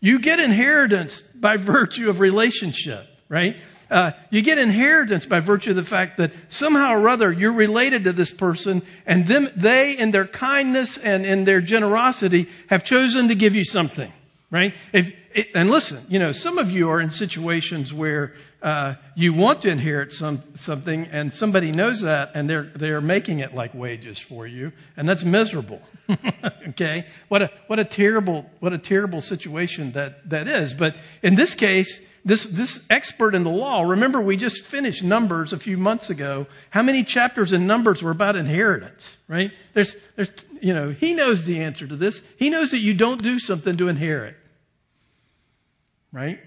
You 0.00 0.20
get 0.20 0.38
inheritance 0.38 1.22
by 1.34 1.56
virtue 1.56 2.10
of 2.10 2.20
relationship, 2.20 3.06
right? 3.28 3.56
Uh, 3.90 4.12
you 4.30 4.42
get 4.42 4.58
inheritance 4.58 5.26
by 5.26 5.40
virtue 5.40 5.70
of 5.70 5.76
the 5.76 5.84
fact 5.84 6.18
that 6.18 6.32
somehow 6.48 6.92
or 6.92 7.08
other 7.08 7.32
you're 7.32 7.54
related 7.54 8.04
to 8.04 8.12
this 8.12 8.30
person 8.30 8.82
and 9.06 9.26
them, 9.26 9.48
they 9.56 9.96
in 9.96 10.10
their 10.10 10.26
kindness 10.26 10.96
and 10.96 11.26
in 11.26 11.44
their 11.44 11.60
generosity 11.60 12.48
have 12.68 12.84
chosen 12.84 13.28
to 13.28 13.34
give 13.34 13.54
you 13.54 13.64
something, 13.64 14.12
right? 14.54 14.72
If, 14.92 15.12
it, 15.34 15.48
and 15.56 15.68
listen, 15.68 16.06
you 16.08 16.20
know, 16.20 16.30
some 16.30 16.58
of 16.58 16.70
you 16.70 16.88
are 16.90 17.00
in 17.00 17.10
situations 17.10 17.92
where 17.92 18.34
uh, 18.62 18.94
you 19.16 19.34
want 19.34 19.62
to 19.62 19.68
inherit 19.68 20.12
some 20.12 20.44
something, 20.54 21.06
and 21.06 21.34
somebody 21.34 21.72
knows 21.72 22.02
that, 22.02 22.30
and 22.34 22.48
they're 22.48 22.70
they're 22.76 23.00
making 23.00 23.40
it 23.40 23.52
like 23.52 23.74
wages 23.74 24.16
for 24.16 24.46
you, 24.46 24.70
and 24.96 25.08
that's 25.08 25.24
miserable. 25.24 25.82
okay, 26.68 27.04
what 27.26 27.42
a 27.42 27.50
what 27.66 27.80
a 27.80 27.84
terrible 27.84 28.48
what 28.60 28.72
a 28.72 28.78
terrible 28.78 29.20
situation 29.20 29.90
that 29.92 30.30
that 30.30 30.46
is. 30.46 30.72
But 30.72 30.94
in 31.20 31.34
this 31.34 31.56
case, 31.56 32.00
this 32.24 32.44
this 32.44 32.78
expert 32.88 33.34
in 33.34 33.42
the 33.42 33.50
law. 33.50 33.82
Remember, 33.82 34.20
we 34.20 34.36
just 34.36 34.64
finished 34.64 35.02
Numbers 35.02 35.52
a 35.52 35.58
few 35.58 35.76
months 35.76 36.10
ago. 36.10 36.46
How 36.70 36.84
many 36.84 37.02
chapters 37.02 37.52
in 37.52 37.66
Numbers 37.66 38.04
were 38.04 38.12
about 38.12 38.36
inheritance? 38.36 39.10
Right? 39.26 39.50
There's 39.72 39.96
there's 40.14 40.30
you 40.60 40.74
know 40.74 40.90
he 40.90 41.14
knows 41.14 41.44
the 41.44 41.64
answer 41.64 41.88
to 41.88 41.96
this. 41.96 42.22
He 42.36 42.50
knows 42.50 42.70
that 42.70 42.80
you 42.80 42.94
don't 42.94 43.20
do 43.20 43.40
something 43.40 43.74
to 43.78 43.88
inherit 43.88 44.36
right? 46.14 46.38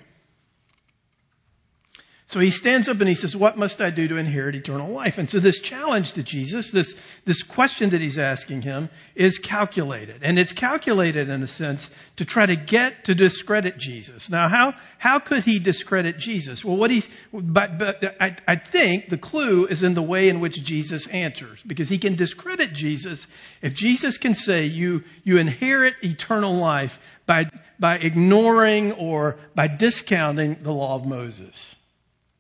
So 2.29 2.41
he 2.41 2.50
stands 2.51 2.89
up 2.89 3.00
and 3.00 3.07
he 3.07 3.15
says, 3.15 3.38
what 3.38 3.57
must 3.57 3.79
I 3.79 3.89
do 3.89 4.05
to 4.10 4.17
inherit 4.17 4.53
eternal 4.53 4.91
life? 4.91 5.17
And 5.17 5.29
so 5.29 5.39
this 5.39 5.62
challenge 5.62 6.12
to 6.13 6.24
Jesus, 6.24 6.72
this, 6.72 6.93
this 7.24 7.41
question 7.41 7.91
that 7.91 8.01
he's 8.01 8.17
asking 8.17 8.63
him 8.63 8.89
is 9.15 9.38
calculated. 9.38 10.24
And 10.24 10.38
it's 10.38 10.51
calculated 10.51 11.29
in 11.29 11.41
a 11.41 11.48
sense 11.48 11.89
to 12.17 12.25
try 12.25 12.46
to 12.46 12.57
get 12.57 13.05
to 13.05 13.15
discredit 13.15 13.77
Jesus. 13.77 14.29
Now 14.29 14.50
how, 14.50 14.74
how 14.98 15.19
could 15.19 15.46
he 15.46 15.60
discredit 15.60 16.17
Jesus? 16.17 16.65
Well 16.65 16.75
what 16.75 16.91
he's, 16.91 17.07
but, 17.31 17.79
but 17.79 18.03
I, 18.19 18.36
I 18.46 18.57
think 18.57 19.07
the 19.07 19.17
clue 19.17 19.65
is 19.67 19.84
in 19.84 19.93
the 19.93 20.03
way 20.03 20.27
in 20.27 20.41
which 20.41 20.62
Jesus 20.62 21.07
answers. 21.07 21.63
Because 21.63 21.88
he 21.88 21.98
can 21.98 22.17
discredit 22.17 22.74
Jesus 22.74 23.25
if 23.62 23.74
Jesus 23.74 24.17
can 24.17 24.34
say 24.34 24.65
you, 24.65 25.05
you 25.24 25.38
inherit 25.38 25.93
eternal 26.03 26.55
life 26.55 27.00
by, 27.25 27.46
by 27.79 28.00
ignoring 28.00 28.91
or 28.91 29.38
by 29.55 29.67
discounting 29.67 30.57
the 30.62 30.74
law 30.74 30.96
of 30.96 31.05
Moses. 31.05 31.74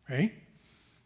Right? 0.09 0.31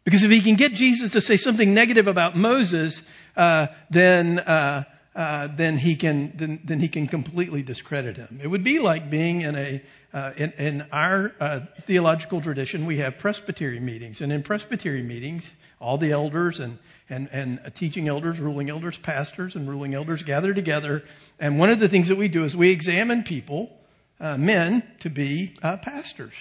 Because 0.04 0.24
if 0.24 0.30
he 0.30 0.40
can 0.40 0.56
get 0.56 0.72
Jesus 0.74 1.10
to 1.12 1.20
say 1.20 1.36
something 1.36 1.74
negative 1.74 2.08
about 2.08 2.36
Moses, 2.36 3.00
uh, 3.36 3.68
then 3.90 4.38
uh, 4.38 4.84
uh, 5.14 5.48
then 5.54 5.76
he 5.76 5.96
can 5.96 6.32
then, 6.36 6.60
then, 6.64 6.80
he 6.80 6.88
can 6.88 7.06
completely 7.06 7.62
discredit 7.62 8.16
him. 8.16 8.40
It 8.42 8.48
would 8.48 8.64
be 8.64 8.78
like 8.78 9.10
being 9.10 9.42
in 9.42 9.54
a 9.54 9.82
uh, 10.14 10.32
in, 10.36 10.52
in, 10.52 10.82
our 10.90 11.32
uh, 11.38 11.60
theological 11.86 12.40
tradition. 12.40 12.86
We 12.86 12.98
have 12.98 13.18
Presbytery 13.18 13.80
meetings, 13.80 14.20
and 14.22 14.32
in 14.32 14.42
Presbytery 14.42 15.02
meetings, 15.02 15.50
all 15.80 15.98
the 15.98 16.12
elders 16.12 16.60
and 16.60 16.78
and 17.10 17.28
and 17.30 17.60
teaching 17.74 18.08
elders, 18.08 18.40
ruling 18.40 18.70
elders, 18.70 18.98
pastors, 18.98 19.54
and 19.54 19.68
ruling 19.68 19.94
elders 19.94 20.22
gather 20.22 20.54
together. 20.54 21.02
And 21.38 21.58
one 21.58 21.70
of 21.70 21.78
the 21.78 21.88
things 21.88 22.08
that 22.08 22.16
we 22.16 22.28
do 22.28 22.44
is 22.44 22.56
we 22.56 22.70
examine 22.70 23.22
people, 23.22 23.70
uh, 24.18 24.38
men, 24.38 24.82
to 25.00 25.10
be 25.10 25.54
pastors. 25.60 26.34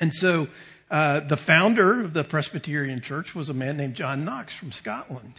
And 0.00 0.12
so 0.12 0.48
uh, 0.92 1.20
the 1.20 1.38
founder 1.38 2.02
of 2.02 2.12
the 2.12 2.22
Presbyterian 2.22 3.00
Church 3.00 3.34
was 3.34 3.48
a 3.48 3.54
man 3.54 3.78
named 3.78 3.94
John 3.94 4.26
Knox 4.26 4.54
from 4.54 4.72
Scotland. 4.72 5.32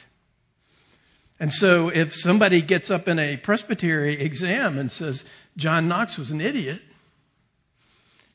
And 1.40 1.54
so 1.54 1.90
if 1.90 2.16
somebody 2.16 2.64
gets 2.64 2.90
up 2.90 3.08
in 3.08 3.20
a 3.20 3.38
Presbytery 3.38 4.20
exam 4.20 4.80
and 4.80 4.92
says 4.92 5.24
John 5.56 5.88
Knox 5.88 6.18
was 6.18 6.32
an 6.32 6.42
idiot, 6.42 6.82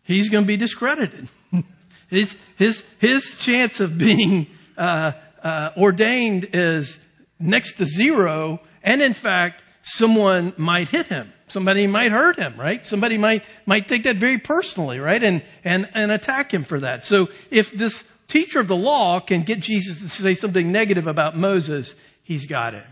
he's 0.05 0.29
going 0.29 0.45
to 0.45 0.47
be 0.49 0.57
discredited. 0.57 1.29
his, 2.09 2.37
his, 2.57 2.85
his 3.01 3.35
chance 3.39 3.81
of 3.81 3.99
being 3.99 4.47
uh, 4.77 5.11
uh, 5.43 5.71
ordained 5.77 6.51
is 6.53 7.01
next 7.41 7.79
to 7.79 7.85
zero, 7.85 8.61
and 8.85 9.03
in 9.03 9.13
fact, 9.13 9.65
someone 9.83 10.55
might 10.57 10.89
hit 10.89 11.07
him. 11.07 11.33
Somebody 11.49 11.87
might 11.87 12.12
hurt 12.12 12.38
him, 12.38 12.59
right? 12.59 12.85
Somebody 12.85 13.19
might, 13.19 13.45
might 13.67 13.88
take 13.88 14.05
that 14.05 14.17
very 14.17 14.38
personally, 14.38 15.00
right? 15.00 15.23
And, 15.23 15.43
and, 15.64 15.88
and 15.95 16.12
attack 16.12 16.52
him 16.52 16.64
for 16.64 16.81
that. 16.81 17.05
So 17.05 17.28
if 17.50 17.73
this 17.73 18.05
teacher 18.26 18.61
of 18.61 18.69
the 18.69 18.76
law 18.76 19.21
can 19.21 19.43
get 19.43 19.61
Jesus 19.61 20.00
to 20.00 20.09
say 20.09 20.35
something 20.35 20.71
negative 20.71 21.07
about 21.07 21.37
Moses, 21.37 21.95
he's 22.23 22.47
got 22.47 22.75
it. 22.75 22.85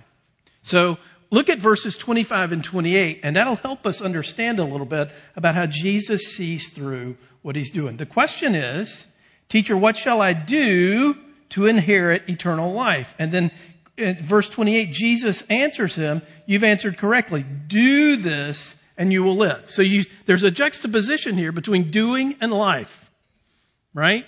So 0.63 0.97
look 1.31 1.49
at 1.49 1.59
verses 1.59 1.97
25 1.97 2.53
and 2.53 2.65
28, 2.65 3.21
and 3.23 3.37
that'll 3.37 3.57
help 3.57 3.87
us 3.87 4.01
understand 4.01 4.59
a 4.59 4.65
little 4.65 4.87
bit 4.87 5.11
about 5.37 5.55
how 5.55 5.67
Jesus 5.67 6.23
sees 6.23 6.69
through 6.71 7.17
what 7.43 7.55
he's 7.55 7.71
doing. 7.71 7.97
The 7.97 8.07
question 8.07 8.55
is, 8.55 9.07
teacher, 9.49 9.77
what 9.77 9.97
shall 9.97 10.21
I 10.21 10.33
do 10.33 11.15
to 11.51 11.67
inherit 11.67 12.29
eternal 12.29 12.73
life? 12.73 13.15
And 13.19 13.33
then 13.33 13.53
verse 13.99 14.49
28, 14.49 14.93
Jesus 14.93 15.43
answers 15.49 15.95
him, 15.95 16.23
you've 16.47 16.65
answered 16.65 16.99
correctly. 16.99 17.45
Do 17.67 18.17
this 18.17 18.75
and 18.97 19.13
you 19.13 19.23
will 19.25 19.37
live. 19.37 19.71
So 19.71 19.83
you, 19.83 20.05
there's 20.27 20.43
a 20.43 20.51
juxtaposition 20.51 21.37
here 21.37 21.53
between 21.53 21.91
doing 21.91 22.37
and 22.41 22.53
life, 22.53 23.11
right? 23.95 24.25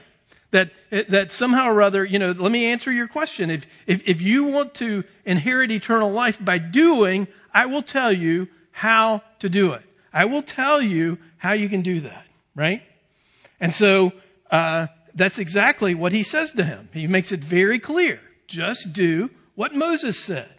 That, 0.50 0.72
that 1.10 1.32
somehow 1.32 1.66
or 1.68 1.82
other, 1.82 2.04
you 2.04 2.18
know, 2.18 2.32
let 2.32 2.50
me 2.50 2.66
answer 2.66 2.90
your 2.90 3.08
question. 3.08 3.50
If, 3.50 3.66
if, 3.86 4.02
if 4.08 4.22
you 4.22 4.44
want 4.44 4.74
to 4.76 5.04
inherit 5.24 5.70
eternal 5.70 6.10
life 6.10 6.42
by 6.42 6.58
doing, 6.58 7.28
I 7.52 7.66
will 7.66 7.82
tell 7.82 8.12
you 8.12 8.48
how 8.70 9.22
to 9.40 9.48
do 9.48 9.72
it. 9.72 9.82
I 10.12 10.24
will 10.24 10.42
tell 10.42 10.80
you 10.80 11.18
how 11.36 11.52
you 11.52 11.68
can 11.68 11.82
do 11.82 12.00
that, 12.00 12.24
right? 12.54 12.82
And 13.60 13.74
so, 13.74 14.12
uh, 14.50 14.86
that's 15.14 15.38
exactly 15.38 15.94
what 15.94 16.12
he 16.12 16.22
says 16.22 16.52
to 16.52 16.64
him. 16.64 16.88
He 16.92 17.06
makes 17.06 17.32
it 17.32 17.42
very 17.42 17.78
clear. 17.80 18.20
Just 18.46 18.92
do 18.92 19.28
what 19.58 19.74
Moses 19.74 20.16
said. 20.16 20.54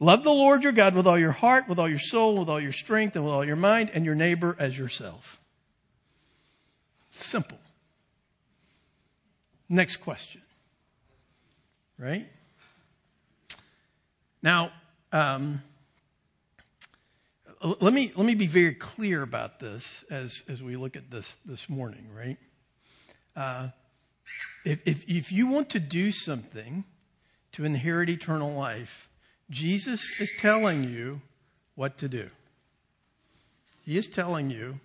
Love 0.00 0.24
the 0.24 0.32
Lord 0.32 0.64
your 0.64 0.72
God 0.72 0.96
with 0.96 1.06
all 1.06 1.16
your 1.16 1.30
heart, 1.30 1.68
with 1.68 1.78
all 1.78 1.88
your 1.88 2.00
soul, 2.00 2.38
with 2.38 2.48
all 2.48 2.58
your 2.58 2.72
strength, 2.72 3.14
and 3.14 3.24
with 3.24 3.32
all 3.32 3.44
your 3.44 3.54
mind, 3.54 3.92
and 3.94 4.04
your 4.04 4.16
neighbor 4.16 4.56
as 4.58 4.76
yourself. 4.76 5.38
Simple. 7.10 7.56
Next 9.68 9.98
question. 9.98 10.42
Right? 11.98 12.26
Now, 14.42 14.72
um, 15.12 15.62
let 17.62 17.92
me 17.92 18.12
let 18.16 18.26
me 18.26 18.34
be 18.34 18.48
very 18.48 18.74
clear 18.74 19.22
about 19.22 19.60
this 19.60 19.84
as 20.10 20.42
as 20.48 20.60
we 20.60 20.76
look 20.76 20.96
at 20.96 21.12
this 21.12 21.36
this 21.44 21.68
morning. 21.68 22.08
Right? 22.12 22.38
Uh, 23.36 23.68
if, 24.64 24.80
if 24.84 25.04
if 25.06 25.30
you 25.30 25.46
want 25.46 25.70
to 25.70 25.78
do 25.78 26.10
something 26.10 26.82
to 27.52 27.64
inherit 27.64 28.08
eternal 28.08 28.52
life, 28.52 29.08
Jesus 29.50 30.00
is 30.18 30.30
telling 30.38 30.84
you 30.84 31.20
what 31.74 31.98
to 31.98 32.08
do. 32.08 32.28
He 33.84 33.98
is 33.98 34.08
telling 34.08 34.50
you 34.50 34.78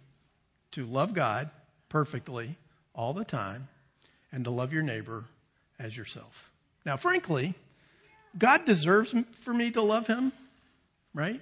to 0.72 0.86
love 0.86 1.14
God 1.14 1.50
perfectly 1.90 2.58
all 2.94 3.14
the 3.14 3.26
time 3.26 3.68
and 4.32 4.44
to 4.46 4.52
love 4.52 4.74
your 4.74 4.84
neighbor 4.84 5.26
as 5.80 5.96
yourself. 5.96 6.52
Now, 6.86 6.98
frankly, 6.98 7.54
God 8.38 8.66
deserves 8.66 9.14
for 9.44 9.54
me 9.54 9.72
to 9.72 9.82
love 9.82 10.08
him, 10.08 10.32
right? 11.14 11.42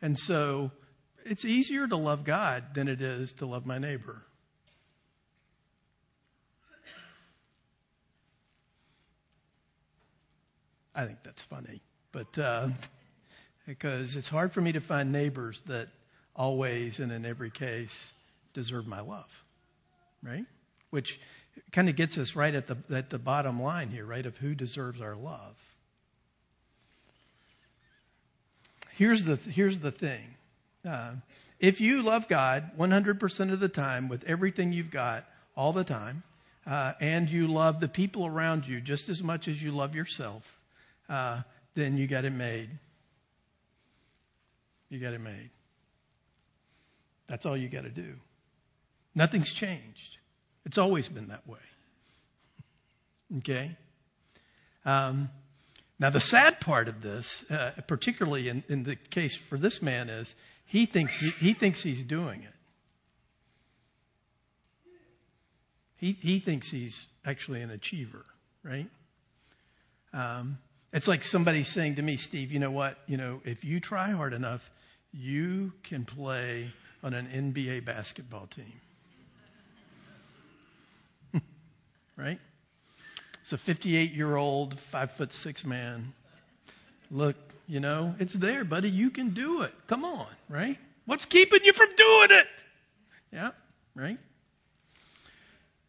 And 0.00 0.18
so 0.18 0.70
it's 1.24 1.44
easier 1.44 1.86
to 1.86 1.96
love 1.96 2.24
God 2.24 2.74
than 2.74 2.88
it 2.88 3.00
is 3.00 3.32
to 3.34 3.46
love 3.46 3.66
my 3.66 3.78
neighbor. 3.78 4.22
I 10.96 11.04
think 11.04 11.18
that's 11.22 11.42
funny, 11.42 11.82
but 12.10 12.38
uh, 12.38 12.68
because 13.66 14.16
it's 14.16 14.30
hard 14.30 14.54
for 14.54 14.62
me 14.62 14.72
to 14.72 14.80
find 14.80 15.12
neighbors 15.12 15.60
that 15.66 15.88
always 16.34 16.98
and 17.00 17.12
in 17.12 17.26
every 17.26 17.50
case 17.50 17.94
deserve 18.54 18.86
my 18.86 19.00
love, 19.00 19.28
right? 20.22 20.46
Which 20.88 21.20
kind 21.70 21.90
of 21.90 21.96
gets 21.96 22.16
us 22.16 22.34
right 22.34 22.54
at 22.54 22.66
the 22.66 22.78
at 22.90 23.10
the 23.10 23.18
bottom 23.18 23.60
line 23.62 23.90
here, 23.90 24.06
right? 24.06 24.24
Of 24.24 24.38
who 24.38 24.54
deserves 24.54 25.02
our 25.02 25.14
love. 25.14 25.54
Here's 28.96 29.22
the 29.22 29.36
here's 29.36 29.78
the 29.78 29.92
thing. 29.92 30.24
Uh, 30.82 31.12
if 31.60 31.82
you 31.82 32.02
love 32.02 32.26
God 32.28 32.70
100% 32.78 33.52
of 33.52 33.60
the 33.60 33.68
time 33.68 34.08
with 34.08 34.24
everything 34.24 34.72
you've 34.72 34.90
got 34.90 35.24
all 35.54 35.74
the 35.74 35.84
time, 35.84 36.22
uh, 36.66 36.92
and 37.00 37.28
you 37.28 37.48
love 37.48 37.80
the 37.80 37.88
people 37.88 38.26
around 38.26 38.66
you 38.66 38.80
just 38.80 39.10
as 39.10 39.22
much 39.22 39.48
as 39.48 39.60
you 39.62 39.72
love 39.72 39.94
yourself, 39.94 40.42
uh, 41.08 41.42
then 41.74 41.96
you 41.96 42.06
got 42.06 42.24
it 42.24 42.32
made. 42.32 42.70
You 44.88 44.98
got 44.98 45.12
it 45.12 45.20
made. 45.20 45.50
That's 47.28 47.44
all 47.44 47.56
you 47.56 47.68
got 47.68 47.82
to 47.82 47.90
do. 47.90 48.14
Nothing's 49.14 49.52
changed. 49.52 50.18
It's 50.64 50.78
always 50.78 51.08
been 51.08 51.28
that 51.28 51.46
way. 51.46 51.58
Okay? 53.38 53.76
Um, 54.84 55.30
now, 55.98 56.10
the 56.10 56.20
sad 56.20 56.60
part 56.60 56.88
of 56.88 57.02
this, 57.02 57.44
uh, 57.50 57.70
particularly 57.88 58.48
in, 58.48 58.62
in, 58.68 58.82
the 58.82 58.96
case 58.96 59.34
for 59.34 59.56
this 59.58 59.80
man, 59.80 60.10
is 60.10 60.34
he 60.66 60.86
thinks 60.86 61.18
he, 61.18 61.30
he 61.40 61.54
thinks 61.54 61.82
he's 61.82 62.02
doing 62.02 62.42
it. 62.42 62.50
He 65.96 66.12
he 66.12 66.40
thinks 66.40 66.68
he's 66.68 67.06
actually 67.24 67.62
an 67.62 67.70
achiever, 67.70 68.22
right? 68.62 68.88
Um, 70.12 70.58
it's 70.92 71.08
like 71.08 71.24
somebody 71.24 71.62
saying 71.62 71.96
to 71.96 72.02
me, 72.02 72.16
Steve, 72.16 72.52
you 72.52 72.58
know 72.58 72.70
what? 72.70 72.96
You 73.06 73.16
know, 73.16 73.40
if 73.44 73.64
you 73.64 73.80
try 73.80 74.10
hard 74.10 74.32
enough, 74.32 74.68
you 75.12 75.72
can 75.82 76.04
play 76.04 76.70
on 77.02 77.14
an 77.14 77.26
NBA 77.26 77.84
basketball 77.84 78.46
team. 78.46 78.72
right? 82.16 82.38
It's 83.42 83.52
a 83.52 83.58
58 83.58 84.12
year 84.12 84.36
old, 84.36 84.78
five 84.78 85.12
foot 85.12 85.32
six 85.32 85.64
man. 85.64 86.12
Look, 87.10 87.36
you 87.68 87.80
know, 87.80 88.14
it's 88.18 88.34
there, 88.34 88.64
buddy. 88.64 88.90
You 88.90 89.10
can 89.10 89.30
do 89.30 89.62
it. 89.62 89.72
Come 89.86 90.04
on, 90.04 90.26
right? 90.48 90.78
What's 91.04 91.24
keeping 91.24 91.60
you 91.64 91.72
from 91.72 91.88
doing 91.96 92.28
it? 92.30 92.46
Yeah, 93.32 93.50
right? 93.94 94.18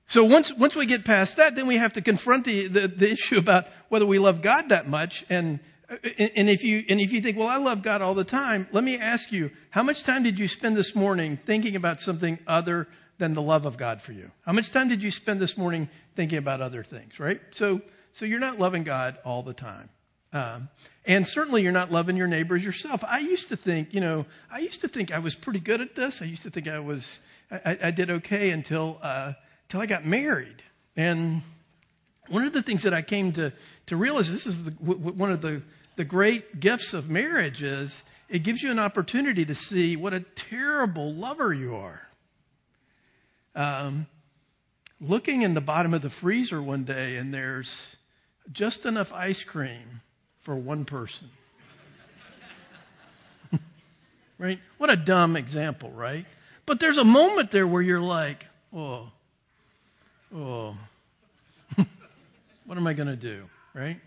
So 0.08 0.24
once, 0.24 0.54
once 0.54 0.76
we 0.76 0.86
get 0.86 1.04
past 1.04 1.38
that, 1.38 1.56
then 1.56 1.68
we 1.68 1.78
have 1.78 1.94
to 1.94 2.02
confront 2.02 2.46
the, 2.46 2.68
the, 2.68 2.88
the 2.88 3.12
issue 3.12 3.38
about 3.38 3.66
whether 3.90 4.06
we 4.06 4.20
love 4.20 4.42
God 4.42 4.70
that 4.70 4.88
much. 4.88 5.26
And, 5.30 5.60
and 5.90 6.50
if 6.50 6.64
you, 6.64 6.84
and 6.88 7.02
if 7.02 7.12
you 7.12 7.22
think, 7.22 7.38
well, 7.38 7.50
I 7.50 7.58
love 7.58 7.84
God 7.84 8.02
all 8.02 8.16
the 8.16 8.24
time, 8.24 8.68
let 8.72 8.86
me 8.86 8.98
ask 8.98 9.32
you, 9.34 9.52
how 9.70 9.84
much 9.84 10.04
time 10.04 10.24
did 10.24 10.40
you 10.40 10.48
spend 10.48 10.78
this 10.78 10.96
morning 10.96 11.38
thinking 11.46 11.76
about 11.76 12.00
something 12.00 12.40
other 12.48 12.88
than 13.18 13.34
the 13.34 13.42
love 13.42 13.66
of 13.66 13.78
God 13.78 14.02
for 14.02 14.14
you? 14.14 14.32
How 14.46 14.54
much 14.54 14.72
time 14.72 14.88
did 14.88 15.02
you 15.02 15.12
spend 15.12 15.42
this 15.42 15.58
morning 15.58 15.90
thinking 16.16 16.38
about 16.38 16.62
other 16.62 16.84
things, 16.84 17.20
right? 17.20 17.42
So, 17.52 17.82
so 18.14 18.24
you're 18.24 18.40
not 18.40 18.60
loving 18.60 18.84
God 18.86 19.18
all 19.26 19.44
the 19.44 19.54
time. 19.54 19.90
Um, 20.32 20.70
and 21.06 21.28
certainly 21.28 21.64
you're 21.64 21.72
not 21.74 21.92
loving 21.92 22.16
your 22.16 22.28
neighbors 22.28 22.64
yourself. 22.64 23.04
I 23.04 23.20
used 23.20 23.50
to 23.50 23.58
think, 23.58 23.94
you 23.94 24.02
know, 24.02 24.26
I 24.50 24.60
used 24.60 24.82
to 24.82 24.88
think 24.88 25.12
I 25.12 25.20
was 25.20 25.36
pretty 25.36 25.60
good 25.60 25.82
at 25.82 25.96
this. 25.96 26.22
I 26.22 26.26
used 26.26 26.44
to 26.44 26.50
think 26.50 26.68
I 26.68 26.80
was, 26.80 27.20
I, 27.52 27.78
I 27.84 27.92
did 27.92 28.10
okay 28.10 28.52
until, 28.52 29.00
uh, 29.02 29.34
till 29.70 29.82
I 29.82 29.86
got 29.86 30.06
married. 30.06 30.62
And 30.96 31.42
one 32.30 32.46
of 32.46 32.54
the 32.54 32.62
things 32.62 32.84
that 32.84 32.94
I 32.94 33.02
came 33.02 33.34
to, 33.34 33.54
to 33.88 33.96
realize, 33.96 34.32
this 34.32 34.46
is 34.46 34.64
the, 34.64 34.72
one 34.72 35.32
of 35.32 35.42
the, 35.42 35.62
the 35.96 36.04
great 36.04 36.60
gifts 36.60 36.94
of 36.94 37.10
marriage 37.10 37.64
is 37.64 38.02
it 38.30 38.40
gives 38.40 38.62
you 38.62 38.72
an 38.72 38.80
opportunity 38.80 39.46
to 39.46 39.56
see 39.56 39.96
what 39.96 40.14
a 40.14 40.20
terrible 40.20 41.14
lover 41.14 41.54
you 41.54 41.76
are. 41.76 42.02
Um, 43.56 44.08
looking 45.00 45.42
in 45.44 45.54
the 45.54 45.62
bottom 45.62 45.94
of 45.94 46.02
the 46.02 46.10
freezer 46.10 46.62
one 46.62 46.84
day 46.84 47.18
and 47.18 47.34
there's 47.34 47.96
just 48.52 48.86
enough 48.86 49.14
ice 49.14 49.44
cream 49.44 50.02
for 50.42 50.56
one 50.56 50.86
person. 50.86 51.30
right? 54.38 54.60
What 54.78 54.90
a 54.90 54.96
dumb 54.96 55.36
example, 55.36 55.92
right? 55.92 56.26
But 56.66 56.80
there's 56.80 56.98
a 56.98 57.04
moment 57.04 57.52
there 57.52 57.68
where 57.68 57.82
you're 57.82 58.02
like, 58.02 58.46
oh, 58.74 59.10
oh, 60.36 60.76
what 62.66 62.78
am 62.78 62.88
I 62.88 62.94
going 62.94 63.08
to 63.08 63.16
do? 63.16 63.44
Right? 63.74 64.00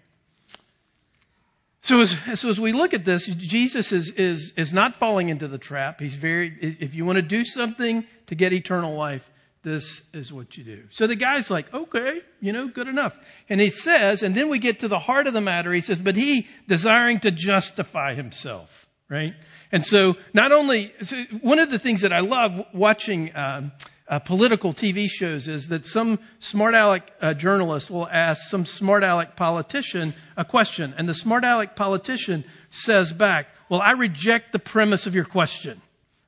So 1.82 2.02
as, 2.02 2.16
so 2.34 2.50
as 2.50 2.60
we 2.60 2.72
look 2.72 2.92
at 2.92 3.04
this, 3.04 3.26
Jesus 3.26 3.90
is, 3.90 4.10
is, 4.12 4.52
is 4.56 4.72
not 4.72 4.96
falling 4.96 5.28
into 5.30 5.48
the 5.48 5.58
trap. 5.58 6.00
He's 6.00 6.14
very, 6.14 6.76
if 6.80 6.94
you 6.94 7.04
want 7.04 7.16
to 7.16 7.22
do 7.22 7.44
something 7.44 8.04
to 8.26 8.34
get 8.34 8.52
eternal 8.52 8.94
life, 8.94 9.28
this 9.62 10.02
is 10.12 10.32
what 10.32 10.56
you 10.56 10.64
do. 10.64 10.84
So 10.90 11.06
the 11.06 11.16
guy's 11.16 11.50
like, 11.50 11.72
okay, 11.72 12.20
you 12.40 12.52
know, 12.52 12.68
good 12.68 12.88
enough. 12.88 13.16
And 13.48 13.60
he 13.60 13.70
says, 13.70 14.22
and 14.22 14.34
then 14.34 14.48
we 14.48 14.58
get 14.58 14.80
to 14.80 14.88
the 14.88 14.98
heart 14.98 15.26
of 15.26 15.34
the 15.34 15.40
matter. 15.40 15.72
He 15.72 15.80
says, 15.80 15.98
but 15.98 16.16
he 16.16 16.48
desiring 16.66 17.20
to 17.20 17.30
justify 17.30 18.14
himself, 18.14 18.70
right? 19.08 19.32
And 19.72 19.84
so 19.84 20.14
not 20.32 20.52
only, 20.52 20.92
so 21.02 21.16
one 21.42 21.58
of 21.58 21.70
the 21.70 21.78
things 21.78 22.02
that 22.02 22.12
I 22.12 22.20
love 22.20 22.66
watching, 22.72 23.32
um, 23.34 23.72
uh, 24.10 24.18
political 24.18 24.74
TV 24.74 25.08
shows 25.08 25.46
is 25.46 25.68
that 25.68 25.86
some 25.86 26.18
smart 26.40 26.74
aleck 26.74 27.08
uh, 27.22 27.32
journalist 27.32 27.90
will 27.90 28.08
ask 28.08 28.50
some 28.50 28.66
smart 28.66 29.04
aleck 29.04 29.36
politician 29.36 30.12
a 30.36 30.44
question, 30.44 30.92
and 30.98 31.08
the 31.08 31.14
smart 31.14 31.44
aleck 31.44 31.76
politician 31.76 32.44
says 32.70 33.12
back, 33.12 33.46
"Well, 33.68 33.80
I 33.80 33.92
reject 33.92 34.50
the 34.50 34.58
premise 34.58 35.06
of 35.06 35.14
your 35.14 35.24
question." 35.24 35.80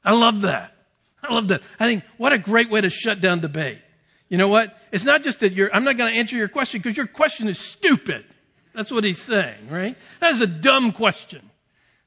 I 0.05 0.13
love 0.13 0.43
that. 0.43 0.73
I 1.23 1.35
love 1.35 1.49
that. 1.49 1.63
I 1.79 1.89
think 1.89 2.05
what 2.19 2.33
a 2.33 2.39
great 2.39 2.71
way 2.71 2.81
to 2.81 2.89
shut 2.89 3.21
down 3.21 3.41
debate. 3.41 3.81
You 4.29 4.39
know 4.39 4.49
what? 4.49 4.69
It's 4.93 5.05
not 5.05 5.23
just 5.23 5.41
that 5.41 5.53
you're. 5.53 5.75
I'm 5.75 5.85
not 5.85 5.97
going 5.97 6.13
to 6.13 6.19
answer 6.19 6.37
your 6.37 6.49
question 6.49 6.81
because 6.81 6.97
your 6.97 7.09
question 7.09 7.49
is 7.49 7.59
stupid. 7.59 8.25
That's 8.75 8.93
what 8.93 9.03
he's 9.03 9.21
saying, 9.21 9.69
right? 9.69 9.97
That 10.21 10.31
is 10.31 10.41
a 10.41 10.47
dumb 10.47 10.93
question. 10.93 11.51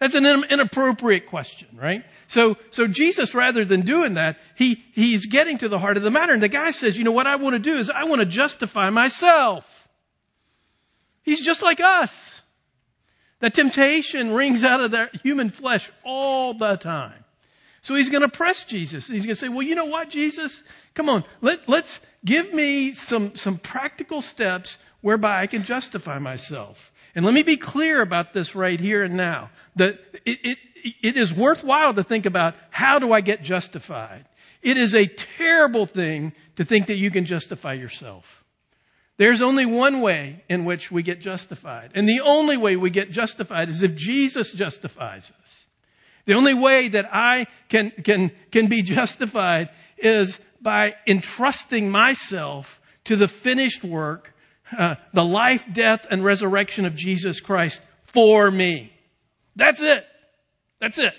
That's 0.05 0.13
an 0.13 0.43
inappropriate 0.51 1.25
question, 1.25 1.67
right? 1.81 2.03
So, 2.27 2.57
so 2.69 2.85
Jesus, 2.85 3.33
rather 3.33 3.65
than 3.65 3.81
doing 3.81 4.13
that, 4.13 4.37
he, 4.53 4.85
he's 4.93 5.25
getting 5.25 5.57
to 5.57 5.67
the 5.67 5.79
heart 5.79 5.97
of 5.97 6.03
the 6.03 6.11
matter. 6.11 6.31
And 6.31 6.43
the 6.43 6.47
guy 6.47 6.69
says, 6.69 6.95
you 6.95 7.03
know 7.03 7.11
what 7.11 7.25
I 7.25 7.37
want 7.37 7.55
to 7.55 7.59
do 7.59 7.79
is 7.79 7.89
I 7.89 8.03
want 8.03 8.19
to 8.19 8.27
justify 8.27 8.91
myself. 8.91 9.65
He's 11.23 11.41
just 11.41 11.63
like 11.63 11.79
us. 11.79 12.13
The 13.39 13.49
temptation 13.49 14.31
rings 14.31 14.63
out 14.63 14.79
of 14.79 14.91
their 14.91 15.09
human 15.23 15.49
flesh 15.49 15.89
all 16.03 16.53
the 16.53 16.75
time. 16.75 17.25
So 17.81 17.95
he's 17.95 18.09
going 18.09 18.21
to 18.21 18.29
press 18.29 18.63
Jesus. 18.63 19.07
He's 19.07 19.25
going 19.25 19.33
to 19.33 19.41
say, 19.41 19.49
well, 19.49 19.63
you 19.63 19.73
know 19.73 19.85
what, 19.85 20.11
Jesus? 20.11 20.63
Come 20.93 21.09
on, 21.09 21.23
let, 21.41 21.67
let's 21.67 21.99
give 22.23 22.53
me 22.53 22.93
some, 22.93 23.35
some 23.35 23.57
practical 23.57 24.21
steps 24.21 24.77
whereby 25.01 25.41
I 25.41 25.47
can 25.47 25.63
justify 25.63 26.19
myself. 26.19 26.91
And 27.15 27.23
let 27.23 27.33
me 27.33 27.43
be 27.43 27.57
clear 27.57 28.01
about 28.01 28.33
this 28.33 28.55
right 28.55 28.79
here 28.79 29.03
and 29.03 29.15
now. 29.15 29.49
That 29.77 29.99
it, 30.25 30.39
it, 30.43 30.57
it 31.01 31.17
is 31.17 31.33
worthwhile 31.33 31.93
to 31.93 32.03
think 32.03 32.25
about 32.25 32.55
how 32.69 32.99
do 32.99 33.13
I 33.13 33.21
get 33.21 33.41
justified? 33.41 34.25
It 34.61 34.77
is 34.77 34.93
a 34.93 35.07
terrible 35.07 35.85
thing 35.85 36.33
to 36.57 36.65
think 36.65 36.87
that 36.87 36.97
you 36.97 37.09
can 37.11 37.25
justify 37.25 37.73
yourself. 37.73 38.43
There's 39.17 39.41
only 39.41 39.65
one 39.65 40.01
way 40.01 40.43
in 40.49 40.65
which 40.65 40.91
we 40.91 41.01
get 41.03 41.21
justified. 41.21 41.91
And 41.95 42.07
the 42.07 42.21
only 42.25 42.57
way 42.57 42.75
we 42.75 42.89
get 42.89 43.11
justified 43.11 43.69
is 43.69 43.81
if 43.81 43.95
Jesus 43.95 44.51
justifies 44.51 45.31
us. 45.41 45.55
The 46.25 46.33
only 46.33 46.53
way 46.53 46.89
that 46.89 47.05
I 47.13 47.47
can, 47.69 47.91
can, 47.91 48.31
can 48.51 48.67
be 48.67 48.81
justified 48.81 49.69
is 49.97 50.37
by 50.61 50.95
entrusting 51.07 51.89
myself 51.89 52.81
to 53.05 53.15
the 53.15 53.27
finished 53.27 53.83
work, 53.83 54.33
uh, 54.77 54.95
the 55.13 55.23
life, 55.23 55.65
death, 55.71 56.05
and 56.09 56.23
resurrection 56.23 56.85
of 56.85 56.95
Jesus 56.95 57.39
Christ 57.39 57.81
for 58.05 58.49
me. 58.49 58.91
That's 59.55 59.81
it. 59.81 60.03
That's 60.79 60.97
it. 60.97 61.13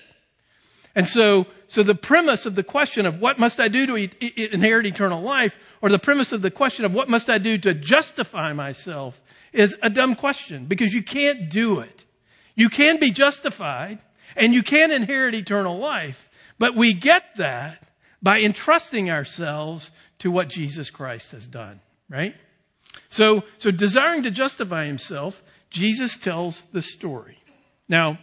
And 0.94 1.06
so, 1.06 1.46
so 1.68 1.82
the 1.82 1.94
premise 1.94 2.46
of 2.46 2.54
the 2.54 2.62
question 2.62 3.04
of 3.04 3.20
what 3.20 3.38
must 3.38 3.60
I 3.60 3.68
do 3.68 3.86
to 3.86 3.96
e- 3.96 4.48
inherit 4.52 4.86
eternal 4.86 5.22
life, 5.22 5.56
or 5.82 5.90
the 5.90 5.98
premise 5.98 6.32
of 6.32 6.40
the 6.40 6.50
question 6.50 6.84
of 6.84 6.92
what 6.92 7.08
must 7.08 7.28
I 7.28 7.38
do 7.38 7.58
to 7.58 7.74
justify 7.74 8.52
myself, 8.54 9.20
is 9.52 9.76
a 9.82 9.90
dumb 9.90 10.14
question 10.14 10.66
because 10.66 10.92
you 10.92 11.02
can't 11.02 11.50
do 11.50 11.80
it. 11.80 12.04
You 12.54 12.70
can 12.70 12.98
be 12.98 13.10
justified 13.10 13.98
and 14.36 14.54
you 14.54 14.62
can 14.62 14.90
inherit 14.90 15.34
eternal 15.34 15.78
life, 15.78 16.30
but 16.58 16.74
we 16.74 16.94
get 16.94 17.22
that 17.36 17.82
by 18.22 18.38
entrusting 18.38 19.10
ourselves 19.10 19.90
to 20.20 20.30
what 20.30 20.48
Jesus 20.48 20.88
Christ 20.88 21.32
has 21.32 21.46
done, 21.46 21.80
right? 22.08 22.34
So, 23.08 23.42
so 23.58 23.70
desiring 23.70 24.24
to 24.24 24.30
justify 24.30 24.84
himself, 24.86 25.40
Jesus 25.70 26.16
tells 26.16 26.62
the 26.72 26.82
story. 26.82 27.38
Now, 27.88 28.18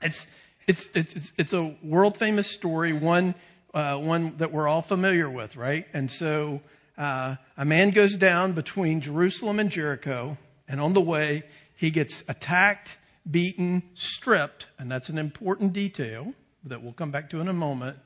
it's, 0.00 0.26
it's, 0.66 0.88
it's, 0.94 1.32
it's 1.36 1.52
a 1.52 1.76
world 1.82 2.18
famous 2.18 2.50
story, 2.50 2.92
one, 2.92 3.34
uh, 3.74 3.96
one 3.96 4.36
that 4.38 4.52
we're 4.52 4.68
all 4.68 4.82
familiar 4.82 5.28
with, 5.28 5.56
right? 5.56 5.86
And 5.92 6.10
so, 6.10 6.60
uh, 6.96 7.36
a 7.56 7.64
man 7.64 7.90
goes 7.90 8.16
down 8.16 8.52
between 8.52 9.00
Jerusalem 9.00 9.58
and 9.58 9.70
Jericho, 9.70 10.36
and 10.68 10.80
on 10.80 10.92
the 10.92 11.00
way, 11.00 11.44
he 11.76 11.90
gets 11.90 12.22
attacked, 12.28 12.96
beaten, 13.28 13.82
stripped, 13.94 14.66
and 14.78 14.90
that's 14.90 15.08
an 15.08 15.18
important 15.18 15.72
detail 15.72 16.32
that 16.64 16.82
we'll 16.82 16.92
come 16.92 17.10
back 17.10 17.30
to 17.30 17.40
in 17.40 17.48
a 17.48 17.52
moment, 17.52 17.96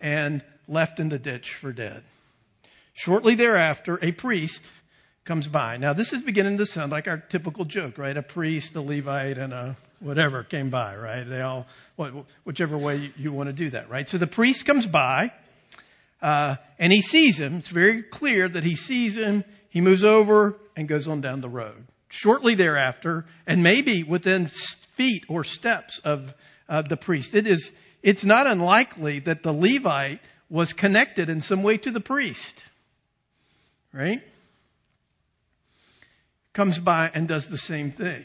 and 0.00 0.42
left 0.66 0.98
in 0.98 1.08
the 1.08 1.18
ditch 1.18 1.54
for 1.54 1.72
dead. 1.72 2.02
Shortly 2.94 3.34
thereafter, 3.34 3.98
a 4.02 4.12
priest 4.12 4.70
comes 5.24 5.46
by. 5.46 5.76
Now, 5.76 5.92
this 5.92 6.12
is 6.12 6.22
beginning 6.22 6.58
to 6.58 6.66
sound 6.66 6.90
like 6.90 7.06
our 7.06 7.18
typical 7.18 7.64
joke, 7.64 7.98
right? 7.98 8.16
A 8.16 8.22
priest, 8.22 8.74
a 8.74 8.80
Levite, 8.80 9.38
and 9.38 9.52
a 9.52 9.76
whatever 10.00 10.42
came 10.42 10.70
by, 10.70 10.96
right? 10.96 11.22
They 11.24 11.40
all, 11.40 11.66
whichever 12.44 12.76
way 12.76 13.12
you, 13.16 13.32
want 13.32 13.48
to 13.48 13.52
do 13.52 13.70
that, 13.70 13.88
right? 13.88 14.08
So 14.08 14.18
the 14.18 14.26
priest 14.26 14.66
comes 14.66 14.86
by, 14.86 15.32
uh, 16.20 16.56
and 16.78 16.92
he 16.92 17.00
sees 17.00 17.38
him. 17.38 17.56
It's 17.56 17.68
very 17.68 18.02
clear 18.02 18.48
that 18.48 18.64
he 18.64 18.74
sees 18.74 19.16
him. 19.16 19.44
He 19.70 19.80
moves 19.80 20.04
over 20.04 20.56
and 20.76 20.88
goes 20.88 21.06
on 21.06 21.20
down 21.20 21.40
the 21.40 21.48
road. 21.48 21.86
Shortly 22.08 22.56
thereafter, 22.56 23.24
and 23.46 23.62
maybe 23.62 24.02
within 24.02 24.48
feet 24.96 25.24
or 25.28 25.44
steps 25.44 26.00
of 26.04 26.34
uh, 26.68 26.82
the 26.82 26.96
priest, 26.96 27.34
it 27.34 27.46
is, 27.46 27.70
it's 28.02 28.24
not 28.24 28.46
unlikely 28.46 29.20
that 29.20 29.42
the 29.42 29.52
Levite 29.52 30.20
was 30.50 30.72
connected 30.72 31.30
in 31.30 31.40
some 31.40 31.62
way 31.62 31.78
to 31.78 31.90
the 31.90 32.00
priest. 32.00 32.64
Right? 33.92 34.20
Comes 36.52 36.78
by 36.78 37.10
and 37.12 37.26
does 37.26 37.48
the 37.48 37.58
same 37.58 37.90
thing. 37.90 38.24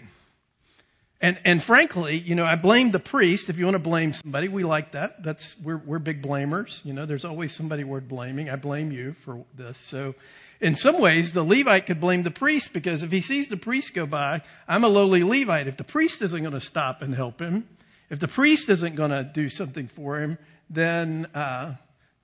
And, 1.19 1.39
and 1.45 1.63
frankly, 1.63 2.17
you 2.17 2.35
know, 2.35 2.43
I 2.43 2.55
blame 2.55 2.91
the 2.91 2.99
priest. 2.99 3.49
If 3.49 3.57
you 3.57 3.65
want 3.65 3.75
to 3.75 3.79
blame 3.79 4.13
somebody, 4.13 4.49
we 4.49 4.63
like 4.63 4.91
that. 4.91 5.23
That's, 5.23 5.55
we're, 5.63 5.77
we're 5.77 5.99
big 5.99 6.21
blamers. 6.21 6.79
You 6.85 6.93
know, 6.93 7.05
there's 7.05 7.25
always 7.25 7.55
somebody 7.55 7.83
worth 7.83 8.07
blaming. 8.07 8.49
I 8.49 8.55
blame 8.55 8.91
you 8.91 9.13
for 9.13 9.43
this. 9.55 9.77
So 9.87 10.13
in 10.61 10.75
some 10.75 10.99
ways, 10.99 11.33
the 11.33 11.43
Levite 11.43 11.87
could 11.87 11.99
blame 11.99 12.21
the 12.21 12.31
priest 12.31 12.71
because 12.71 13.01
if 13.01 13.11
he 13.11 13.21
sees 13.21 13.47
the 13.47 13.57
priest 13.57 13.95
go 13.95 14.05
by, 14.05 14.41
I'm 14.67 14.83
a 14.83 14.87
lowly 14.87 15.23
Levite. 15.23 15.67
If 15.67 15.77
the 15.77 15.83
priest 15.83 16.21
isn't 16.21 16.39
going 16.39 16.53
to 16.53 16.59
stop 16.59 17.01
and 17.01 17.15
help 17.15 17.39
him, 17.39 17.67
if 18.11 18.19
the 18.19 18.27
priest 18.27 18.69
isn't 18.69 18.95
going 18.95 19.11
to 19.11 19.23
do 19.23 19.49
something 19.49 19.87
for 19.87 20.19
him, 20.19 20.37
then, 20.69 21.27
uh, 21.33 21.75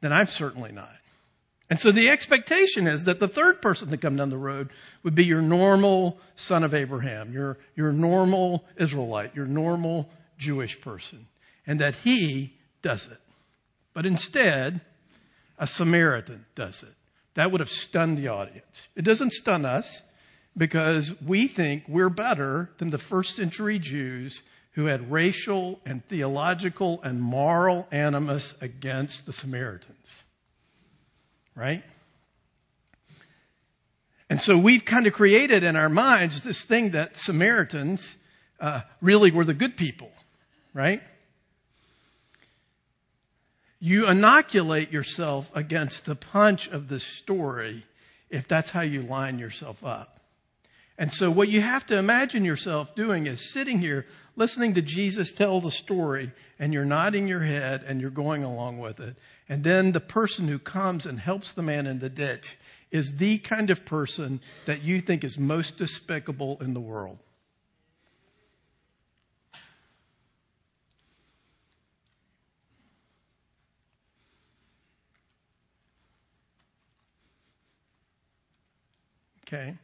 then 0.01 0.13
I'm 0.13 0.27
certainly 0.27 0.71
not. 0.71 0.91
And 1.73 1.79
so 1.79 1.91
the 1.91 2.11
expectation 2.11 2.85
is 2.85 3.05
that 3.05 3.19
the 3.19 3.27
third 3.27 3.59
person 3.59 3.89
to 3.89 3.97
come 3.97 4.15
down 4.15 4.29
the 4.29 4.37
road 4.37 4.69
would 5.01 5.15
be 5.15 5.25
your 5.25 5.41
normal 5.41 6.19
son 6.35 6.63
of 6.63 6.75
Abraham, 6.75 7.33
your, 7.33 7.57
your 7.75 7.91
normal 7.91 8.63
Israelite, 8.77 9.35
your 9.35 9.47
normal 9.47 10.07
Jewish 10.37 10.79
person, 10.81 11.25
and 11.65 11.79
that 11.79 11.95
he 11.95 12.53
does 12.83 13.07
it. 13.07 13.17
But 13.95 14.05
instead, 14.05 14.81
a 15.57 15.65
Samaritan 15.65 16.45
does 16.53 16.83
it. 16.83 16.93
That 17.33 17.51
would 17.51 17.59
have 17.59 17.71
stunned 17.71 18.19
the 18.19 18.27
audience. 18.27 18.87
It 18.95 19.01
doesn't 19.01 19.33
stun 19.33 19.65
us 19.65 20.03
because 20.55 21.11
we 21.23 21.47
think 21.47 21.85
we're 21.87 22.11
better 22.11 22.69
than 22.77 22.91
the 22.91 22.99
first 22.99 23.35
century 23.35 23.79
Jews 23.79 24.43
who 24.73 24.85
had 24.85 25.11
racial 25.11 25.79
and 25.87 26.05
theological 26.07 27.01
and 27.01 27.19
moral 27.19 27.87
animus 27.91 28.53
against 28.61 29.25
the 29.25 29.33
Samaritans 29.33 30.22
right? 31.55 31.83
And 34.29 34.41
so 34.41 34.57
we've 34.57 34.83
kind 34.83 35.05
of 35.05 35.13
created 35.13 35.63
in 35.63 35.75
our 35.75 35.89
minds 35.89 36.41
this 36.43 36.61
thing 36.61 36.91
that 36.91 37.17
Samaritans 37.17 38.15
uh, 38.59 38.81
really 39.01 39.31
were 39.31 39.45
the 39.45 39.53
good 39.53 39.77
people, 39.77 40.11
right? 40.73 41.01
You 43.79 44.07
inoculate 44.07 44.91
yourself 44.91 45.51
against 45.53 46.05
the 46.05 46.15
punch 46.15 46.67
of 46.69 46.87
the 46.87 46.99
story 46.99 47.85
if 48.29 48.47
that's 48.47 48.69
how 48.69 48.81
you 48.81 49.01
line 49.03 49.37
yourself 49.39 49.83
up. 49.83 50.12
And 50.97 51.11
so 51.11 51.31
what 51.31 51.49
you 51.49 51.61
have 51.61 51.85
to 51.87 51.97
imagine 51.97 52.45
yourself 52.45 52.93
doing 52.95 53.25
is 53.25 53.51
sitting 53.51 53.79
here 53.79 54.05
listening 54.35 54.75
to 54.75 54.81
Jesus 54.81 55.31
tell 55.31 55.59
the 55.59 55.71
story 55.71 56.31
and 56.59 56.73
you're 56.73 56.85
nodding 56.85 57.27
your 57.27 57.41
head 57.41 57.83
and 57.83 57.99
you're 57.99 58.11
going 58.11 58.43
along 58.43 58.79
with 58.79 58.99
it. 58.99 59.15
And 59.49 59.63
then 59.63 59.91
the 59.91 59.99
person 59.99 60.47
who 60.47 60.59
comes 60.59 61.05
and 61.05 61.19
helps 61.19 61.53
the 61.53 61.63
man 61.63 61.87
in 61.87 61.99
the 61.99 62.09
ditch 62.09 62.57
is 62.91 63.17
the 63.17 63.39
kind 63.39 63.71
of 63.71 63.85
person 63.85 64.39
that 64.67 64.83
you 64.83 65.01
think 65.01 65.23
is 65.23 65.37
most 65.37 65.77
despicable 65.77 66.59
in 66.61 66.75
the 66.75 66.79
world. 66.79 67.17
Okay. 79.47 79.75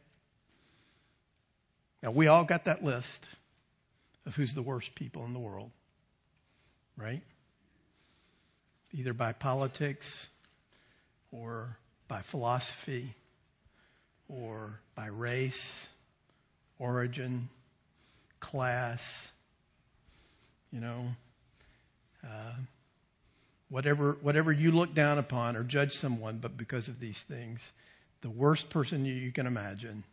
Now, 2.02 2.10
we 2.10 2.28
all 2.28 2.44
got 2.44 2.64
that 2.64 2.82
list 2.82 3.28
of 4.26 4.34
who's 4.34 4.54
the 4.54 4.62
worst 4.62 4.94
people 4.94 5.24
in 5.24 5.32
the 5.32 5.38
world, 5.38 5.70
right? 6.96 7.22
Either 8.92 9.12
by 9.12 9.32
politics 9.32 10.26
or 11.32 11.76
by 12.08 12.22
philosophy 12.22 13.14
or 14.28 14.78
by 14.94 15.06
race, 15.06 15.88
origin, 16.78 17.48
class, 18.40 19.04
you 20.72 20.80
know, 20.80 21.04
uh, 22.24 22.52
whatever, 23.68 24.16
whatever 24.22 24.52
you 24.52 24.72
look 24.72 24.94
down 24.94 25.18
upon 25.18 25.56
or 25.56 25.62
judge 25.62 25.92
someone, 25.92 26.38
but 26.38 26.56
because 26.56 26.88
of 26.88 27.00
these 27.00 27.18
things, 27.28 27.60
the 28.22 28.30
worst 28.30 28.70
person 28.70 29.04
you, 29.04 29.14
you 29.14 29.32
can 29.32 29.46
imagine, 29.46 30.04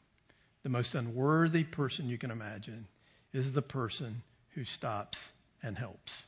the 0.68 0.74
most 0.74 0.96
unworthy 0.96 1.64
person 1.64 2.10
you 2.10 2.18
can 2.18 2.30
imagine, 2.30 2.86
is 3.32 3.54
the 3.54 3.62
person 3.62 4.22
who 4.54 4.66
stops 4.66 5.18
and 5.64 5.78
helps. 5.78 6.22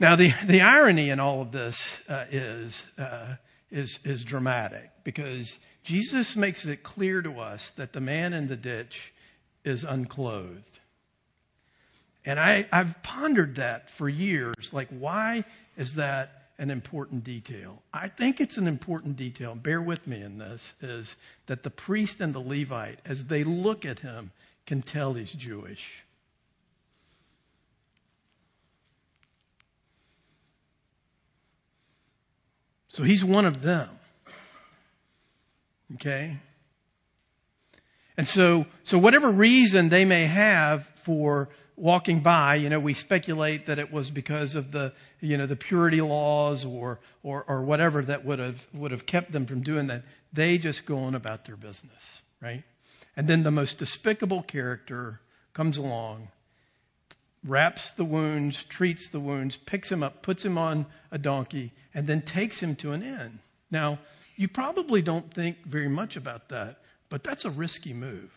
Now, 0.00 0.16
the, 0.16 0.32
the 0.44 0.62
irony 0.62 1.10
in 1.10 1.20
all 1.20 1.42
of 1.42 1.52
this 1.52 1.80
uh, 2.08 2.24
is, 2.28 2.84
uh, 2.98 3.36
is, 3.70 4.00
is 4.02 4.24
dramatic 4.24 4.90
because 5.04 5.56
Jesus 5.84 6.34
makes 6.34 6.64
it 6.64 6.82
clear 6.82 7.22
to 7.22 7.38
us 7.38 7.70
that 7.76 7.92
the 7.92 8.00
man 8.00 8.32
in 8.32 8.48
the 8.48 8.56
ditch 8.56 9.12
is 9.64 9.84
unclothed. 9.84 10.80
And 12.24 12.40
I, 12.40 12.66
I've 12.72 13.00
pondered 13.04 13.56
that 13.56 13.90
for 13.90 14.08
years. 14.08 14.72
Like, 14.72 14.88
why 14.88 15.44
is 15.76 15.94
that 15.94 16.41
an 16.58 16.70
important 16.70 17.24
detail. 17.24 17.82
I 17.92 18.08
think 18.08 18.40
it's 18.40 18.56
an 18.56 18.68
important 18.68 19.16
detail. 19.16 19.54
Bear 19.54 19.80
with 19.80 20.06
me 20.06 20.22
in 20.22 20.38
this 20.38 20.74
is 20.80 21.14
that 21.46 21.62
the 21.62 21.70
priest 21.70 22.20
and 22.20 22.34
the 22.34 22.40
Levite, 22.40 22.98
as 23.04 23.24
they 23.24 23.44
look 23.44 23.84
at 23.84 23.98
him, 23.98 24.30
can 24.66 24.82
tell 24.82 25.14
he's 25.14 25.32
Jewish. 25.32 25.86
So 32.88 33.02
he's 33.02 33.24
one 33.24 33.46
of 33.46 33.62
them. 33.62 33.88
Okay? 35.94 36.38
And 38.16 38.28
so, 38.28 38.66
so 38.84 38.98
whatever 38.98 39.30
reason 39.30 39.88
they 39.88 40.04
may 40.04 40.26
have 40.26 40.86
for 41.04 41.48
walking 41.82 42.20
by, 42.20 42.54
you 42.54 42.70
know, 42.70 42.78
we 42.78 42.94
speculate 42.94 43.66
that 43.66 43.80
it 43.80 43.92
was 43.92 44.08
because 44.08 44.54
of 44.54 44.70
the, 44.70 44.92
you 45.18 45.36
know, 45.36 45.46
the 45.46 45.56
purity 45.56 46.00
laws 46.00 46.64
or, 46.64 47.00
or, 47.24 47.44
or 47.48 47.62
whatever 47.62 48.02
that 48.04 48.24
would 48.24 48.38
have, 48.38 48.64
would 48.72 48.92
have 48.92 49.04
kept 49.04 49.32
them 49.32 49.46
from 49.46 49.62
doing 49.62 49.88
that. 49.88 50.04
They 50.32 50.58
just 50.58 50.86
go 50.86 51.00
on 51.00 51.16
about 51.16 51.44
their 51.44 51.56
business, 51.56 52.20
right? 52.40 52.62
And 53.16 53.26
then 53.26 53.42
the 53.42 53.50
most 53.50 53.78
despicable 53.78 54.44
character 54.44 55.18
comes 55.54 55.76
along, 55.76 56.28
wraps 57.44 57.90
the 57.90 58.04
wounds, 58.04 58.62
treats 58.62 59.08
the 59.08 59.18
wounds, 59.18 59.56
picks 59.56 59.90
him 59.90 60.04
up, 60.04 60.22
puts 60.22 60.44
him 60.44 60.58
on 60.58 60.86
a 61.10 61.18
donkey, 61.18 61.72
and 61.94 62.06
then 62.06 62.22
takes 62.22 62.60
him 62.60 62.76
to 62.76 62.92
an 62.92 63.02
inn. 63.02 63.40
Now, 63.72 63.98
you 64.36 64.46
probably 64.46 65.02
don't 65.02 65.34
think 65.34 65.56
very 65.66 65.88
much 65.88 66.14
about 66.14 66.50
that, 66.50 66.78
but 67.08 67.24
that's 67.24 67.44
a 67.44 67.50
risky 67.50 67.92
move, 67.92 68.30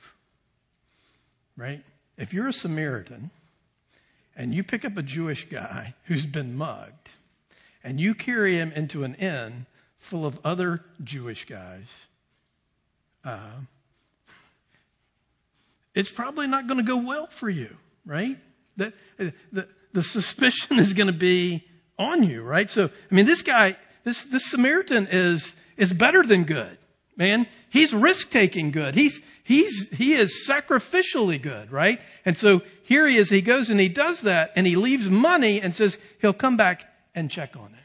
right? 1.55 1.83
If 2.17 2.33
you're 2.33 2.47
a 2.47 2.53
Samaritan 2.53 3.29
and 4.35 4.53
you 4.53 4.63
pick 4.63 4.85
up 4.85 4.97
a 4.97 5.03
Jewish 5.03 5.49
guy 5.49 5.93
who's 6.05 6.25
been 6.25 6.55
mugged 6.55 7.11
and 7.83 7.99
you 7.99 8.13
carry 8.13 8.57
him 8.57 8.71
into 8.71 9.03
an 9.03 9.15
inn 9.15 9.65
full 9.99 10.25
of 10.25 10.39
other 10.43 10.81
Jewish 11.03 11.45
guys, 11.45 11.95
uh, 13.23 13.51
it's 15.93 16.11
probably 16.11 16.47
not 16.47 16.67
going 16.67 16.77
to 16.77 16.89
go 16.89 16.97
well 16.97 17.27
for 17.27 17.49
you, 17.49 17.75
right? 18.05 18.37
The, 18.77 18.93
the, 19.51 19.67
the 19.93 20.03
suspicion 20.03 20.79
is 20.79 20.93
going 20.93 21.07
to 21.07 21.17
be 21.17 21.63
on 21.97 22.23
you, 22.23 22.41
right? 22.41 22.69
So, 22.69 22.85
I 22.85 23.15
mean, 23.15 23.25
this 23.25 23.41
guy, 23.41 23.77
this, 24.03 24.23
this 24.25 24.45
Samaritan 24.45 25.07
is, 25.11 25.53
is 25.77 25.91
better 25.91 26.23
than 26.23 26.43
good, 26.43 26.77
man. 27.17 27.47
He's 27.69 27.93
risk 27.93 28.29
taking 28.29 28.71
good. 28.71 28.95
He's, 28.95 29.19
he's, 29.45 29.87
he 29.89 30.15
is 30.15 30.45
sacrificially 30.47 31.41
good, 31.41 31.71
right? 31.71 32.01
And 32.25 32.35
so 32.35 32.59
here 32.83 33.07
he 33.07 33.15
is, 33.15 33.29
he 33.29 33.41
goes 33.41 33.69
and 33.69 33.79
he 33.79 33.87
does 33.87 34.21
that 34.21 34.51
and 34.57 34.67
he 34.67 34.75
leaves 34.75 35.09
money 35.09 35.61
and 35.61 35.73
says 35.73 35.97
he'll 36.19 36.33
come 36.33 36.57
back 36.57 36.83
and 37.15 37.31
check 37.31 37.55
on 37.55 37.69
him. 37.69 37.79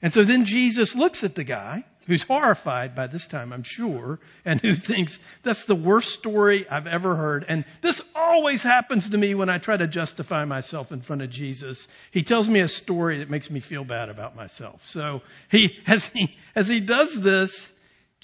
And 0.00 0.12
so 0.12 0.24
then 0.24 0.44
Jesus 0.44 0.94
looks 0.94 1.24
at 1.24 1.34
the 1.34 1.44
guy 1.44 1.84
who's 2.06 2.22
horrified 2.22 2.94
by 2.94 3.08
this 3.08 3.26
time, 3.26 3.52
I'm 3.52 3.64
sure, 3.64 4.20
and 4.44 4.60
who 4.60 4.76
thinks 4.76 5.18
that's 5.42 5.64
the 5.64 5.74
worst 5.74 6.12
story 6.12 6.68
I've 6.68 6.86
ever 6.86 7.16
heard. 7.16 7.44
And 7.48 7.64
this 7.82 8.00
always 8.14 8.62
happens 8.62 9.10
to 9.10 9.18
me 9.18 9.34
when 9.34 9.48
I 9.48 9.58
try 9.58 9.76
to 9.76 9.88
justify 9.88 10.44
myself 10.44 10.92
in 10.92 11.00
front 11.00 11.22
of 11.22 11.30
Jesus. 11.30 11.88
He 12.12 12.22
tells 12.22 12.48
me 12.48 12.60
a 12.60 12.68
story 12.68 13.18
that 13.18 13.30
makes 13.30 13.50
me 13.50 13.60
feel 13.60 13.84
bad 13.84 14.08
about 14.08 14.36
myself. 14.36 14.86
So 14.86 15.22
he, 15.50 15.76
as 15.86 16.06
he, 16.06 16.36
as 16.54 16.68
he 16.68 16.80
does 16.80 17.20
this, 17.20 17.68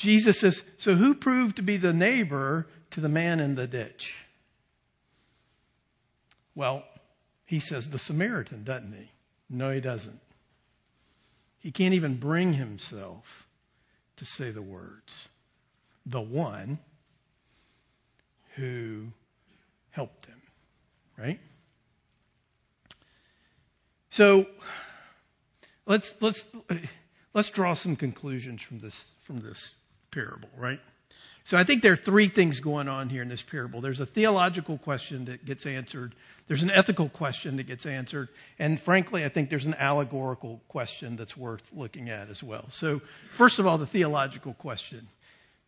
Jesus 0.02 0.40
says, 0.40 0.64
so 0.78 0.96
who 0.96 1.14
proved 1.14 1.56
to 1.56 1.62
be 1.62 1.76
the 1.76 1.92
neighbor 1.92 2.66
to 2.90 3.00
the 3.00 3.08
man 3.08 3.38
in 3.38 3.54
the 3.54 3.68
ditch? 3.68 4.16
Well, 6.56 6.82
he 7.46 7.60
says 7.60 7.88
the 7.88 8.00
Samaritan, 8.00 8.64
doesn't 8.64 8.92
he? 8.92 9.08
No, 9.48 9.70
he 9.70 9.80
doesn't. 9.80 10.18
He 11.60 11.70
can't 11.70 11.94
even 11.94 12.16
bring 12.16 12.52
himself 12.52 13.46
to 14.16 14.24
say 14.24 14.50
the 14.50 14.60
words. 14.60 15.14
The 16.06 16.20
one 16.20 16.80
who 18.56 19.06
helped 19.90 20.26
him, 20.26 20.42
right? 21.16 21.38
So 24.10 24.46
let's 25.86 26.12
let's 26.20 26.44
let's 27.34 27.50
draw 27.50 27.74
some 27.74 27.94
conclusions 27.94 28.62
from 28.62 28.80
this 28.80 29.04
from 29.22 29.38
this 29.38 29.70
parable, 30.12 30.48
right? 30.56 30.78
So 31.44 31.56
I 31.56 31.64
think 31.64 31.82
there 31.82 31.92
are 31.92 31.96
three 31.96 32.28
things 32.28 32.60
going 32.60 32.88
on 32.88 33.08
here 33.08 33.22
in 33.22 33.28
this 33.28 33.42
parable. 33.42 33.80
There's 33.80 33.98
a 33.98 34.06
theological 34.06 34.78
question 34.78 35.24
that 35.24 35.44
gets 35.44 35.66
answered. 35.66 36.14
There's 36.46 36.62
an 36.62 36.70
ethical 36.70 37.08
question 37.08 37.56
that 37.56 37.66
gets 37.66 37.84
answered. 37.84 38.28
And 38.58 38.80
frankly, 38.80 39.24
I 39.24 39.28
think 39.28 39.50
there's 39.50 39.66
an 39.66 39.74
allegorical 39.74 40.60
question 40.68 41.16
that's 41.16 41.36
worth 41.36 41.62
looking 41.72 42.10
at 42.10 42.30
as 42.30 42.42
well. 42.42 42.66
So 42.70 43.00
first 43.36 43.58
of 43.58 43.66
all, 43.66 43.78
the 43.78 43.86
theological 43.86 44.54
question. 44.54 45.08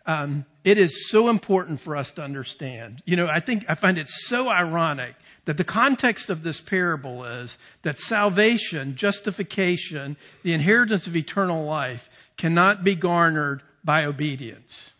Um, 0.06 0.44
it 0.64 0.76
is 0.76 1.08
so 1.08 1.28
important 1.28 1.80
for 1.80 1.96
us 1.96 2.12
to 2.12 2.22
understand. 2.22 3.02
You 3.06 3.16
know, 3.16 3.26
I 3.26 3.40
think 3.40 3.64
I 3.68 3.74
find 3.74 3.96
it 3.96 4.06
so 4.08 4.48
ironic 4.48 5.14
that 5.46 5.56
the 5.56 5.64
context 5.64 6.28
of 6.28 6.42
this 6.42 6.60
parable 6.60 7.24
is 7.24 7.56
that 7.82 7.98
salvation, 7.98 8.96
justification, 8.96 10.16
the 10.42 10.52
inheritance 10.52 11.06
of 11.06 11.16
eternal 11.16 11.64
life 11.64 12.08
cannot 12.36 12.84
be 12.84 12.94
garnered 12.94 13.62
by 13.84 14.04
obedience 14.04 14.90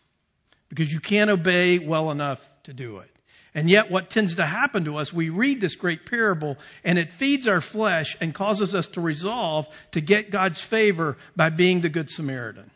because 0.69 0.91
you 0.91 0.99
can't 0.99 1.29
obey 1.29 1.79
well 1.79 2.11
enough 2.11 2.39
to 2.63 2.73
do 2.73 2.99
it. 2.99 3.09
And 3.53 3.69
yet 3.69 3.89
what 3.89 4.09
tends 4.09 4.35
to 4.35 4.45
happen 4.45 4.85
to 4.85 4.97
us, 4.97 5.13
we 5.13 5.29
read 5.29 5.61
this 5.61 5.75
great 5.75 6.05
parable 6.05 6.57
and 6.83 6.99
it 6.99 7.13
feeds 7.13 7.47
our 7.47 7.61
flesh 7.61 8.17
and 8.19 8.33
causes 8.33 8.75
us 8.75 8.89
to 8.89 9.01
resolve 9.01 9.65
to 9.91 10.01
get 10.01 10.29
God's 10.29 10.59
favor 10.59 11.17
by 11.37 11.49
being 11.49 11.79
the 11.79 11.89
good 11.89 12.09
Samaritan. 12.09 12.69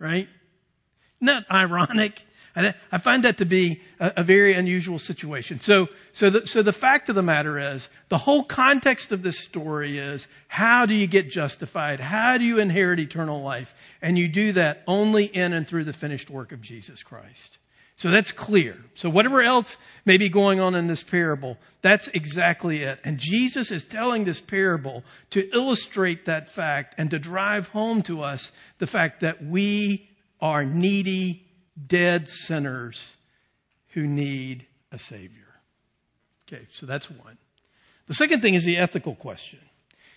Right? 0.00 0.26
Isn't 1.20 1.26
that 1.26 1.44
ironic? 1.48 2.24
I 2.54 2.98
find 2.98 3.24
that 3.24 3.38
to 3.38 3.46
be 3.46 3.80
a, 3.98 4.12
a 4.18 4.22
very 4.22 4.54
unusual 4.54 4.98
situation. 4.98 5.60
So, 5.60 5.88
so 6.12 6.28
the, 6.28 6.46
so 6.46 6.62
the 6.62 6.72
fact 6.72 7.08
of 7.08 7.14
the 7.14 7.22
matter 7.22 7.74
is, 7.74 7.88
the 8.10 8.18
whole 8.18 8.44
context 8.44 9.12
of 9.12 9.22
this 9.22 9.38
story 9.38 9.96
is, 9.96 10.26
how 10.48 10.84
do 10.84 10.94
you 10.94 11.06
get 11.06 11.30
justified? 11.30 11.98
How 11.98 12.36
do 12.36 12.44
you 12.44 12.58
inherit 12.58 13.00
eternal 13.00 13.42
life? 13.42 13.72
And 14.02 14.18
you 14.18 14.28
do 14.28 14.52
that 14.52 14.82
only 14.86 15.24
in 15.24 15.54
and 15.54 15.66
through 15.66 15.84
the 15.84 15.94
finished 15.94 16.28
work 16.28 16.52
of 16.52 16.60
Jesus 16.60 17.02
Christ. 17.02 17.58
So 17.96 18.10
that's 18.10 18.32
clear. 18.32 18.76
So 18.94 19.08
whatever 19.08 19.42
else 19.42 19.76
may 20.04 20.16
be 20.16 20.28
going 20.28 20.60
on 20.60 20.74
in 20.74 20.88
this 20.88 21.02
parable, 21.02 21.56
that's 21.82 22.08
exactly 22.08 22.82
it. 22.82 22.98
And 23.04 23.18
Jesus 23.18 23.70
is 23.70 23.84
telling 23.84 24.24
this 24.24 24.40
parable 24.40 25.04
to 25.30 25.48
illustrate 25.54 26.26
that 26.26 26.50
fact 26.50 26.96
and 26.98 27.10
to 27.12 27.18
drive 27.18 27.68
home 27.68 28.02
to 28.02 28.22
us 28.22 28.50
the 28.78 28.86
fact 28.86 29.20
that 29.20 29.42
we 29.42 30.08
are 30.40 30.64
needy 30.64 31.46
dead 31.86 32.28
sinners 32.28 33.00
who 33.90 34.06
need 34.06 34.66
a 34.90 34.98
Savior. 34.98 35.38
Okay, 36.48 36.66
so 36.72 36.86
that's 36.86 37.10
one. 37.10 37.38
The 38.08 38.14
second 38.14 38.42
thing 38.42 38.54
is 38.54 38.64
the 38.64 38.78
ethical 38.78 39.14
question. 39.14 39.60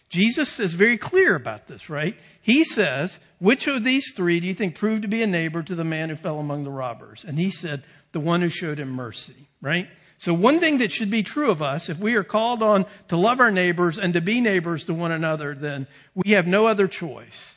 Jesus 0.10 0.60
is 0.60 0.74
very 0.74 0.98
clear 0.98 1.36
about 1.36 1.68
this, 1.68 1.90
right? 1.90 2.16
He 2.42 2.64
says, 2.64 3.18
which 3.40 3.68
of 3.68 3.84
these 3.84 4.14
three 4.16 4.40
do 4.40 4.48
you 4.48 4.54
think 4.54 4.76
proved 4.76 5.02
to 5.02 5.08
be 5.08 5.24
a 5.24 5.28
neighbor 5.28 5.64
to 5.64 5.76
the 5.76 5.84
man 5.84 6.10
who 6.10 6.16
fell 6.16 6.40
among 6.40 6.64
the 6.64 6.72
robbers? 6.72 7.26
And 7.28 7.38
he 7.38 7.50
said, 7.50 7.84
the 8.12 8.20
one 8.20 8.42
who 8.42 8.50
showed 8.50 8.80
him 8.80 8.90
mercy, 8.90 9.48
right? 9.62 9.88
So 10.18 10.34
one 10.34 10.60
thing 10.60 10.78
that 10.78 10.92
should 10.92 11.10
be 11.10 11.24
true 11.24 11.52
of 11.52 11.62
us, 11.62 11.90
if 11.90 12.00
we 12.00 12.16
are 12.16 12.24
called 12.24 12.64
on 12.64 12.86
to 13.10 13.18
love 13.18 13.40
our 13.40 13.52
neighbors 13.52 13.98
and 13.98 14.14
to 14.14 14.22
be 14.22 14.42
neighbors 14.42 14.86
to 14.86 14.94
one 14.94 15.12
another, 15.12 15.56
then 15.56 15.88
we 16.14 16.32
have 16.32 16.48
no 16.48 16.66
other 16.68 16.88
choice. 16.88 17.52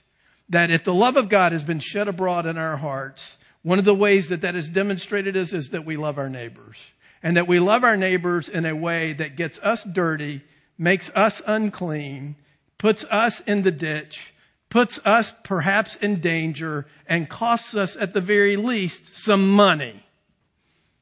That 0.49 0.71
if 0.71 0.83
the 0.83 0.95
love 0.95 1.17
of 1.17 1.29
God 1.29 1.53
has 1.53 1.63
been 1.63 1.81
shed 1.81 2.09
abroad 2.09 2.47
in 2.47 2.57
our 2.57 2.77
hearts, 2.77 3.37
one 3.63 3.79
of 3.79 3.85
the 3.85 3.95
ways 3.95 4.29
that 4.29 4.43
that 4.43 4.57
is 4.57 4.69
demonstrated 4.69 5.37
is, 5.37 5.53
is 5.53 5.71
that 5.71 5.85
we 5.85 5.97
love 5.97 6.19
our 6.19 6.29
neighbors. 6.29 6.77
And 7.23 7.37
that 7.37 7.49
we 7.49 7.59
love 7.59 7.83
our 7.85 7.97
neighbors 7.97 8.49
in 8.49 8.65
a 8.65 8.77
way 8.77 9.15
that 9.15 9.37
gets 9.37 9.59
us 9.59 9.83
dirty, 9.83 10.43
makes 10.79 11.11
us 11.15 11.43
unclean, 11.45 12.37
puts 12.79 13.05
us 13.05 13.41
in 13.41 13.63
the 13.63 13.73
ditch, 13.73 14.33
puts 14.71 15.01
us 15.05 15.33
perhaps 15.43 15.97
in 15.97 16.21
danger, 16.21 16.87
and 17.07 17.29
costs 17.29 17.75
us 17.75 17.97
at 17.97 18.13
the 18.13 18.21
very 18.21 18.57
least 18.57 19.17
some 19.17 19.49
money. 19.49 20.05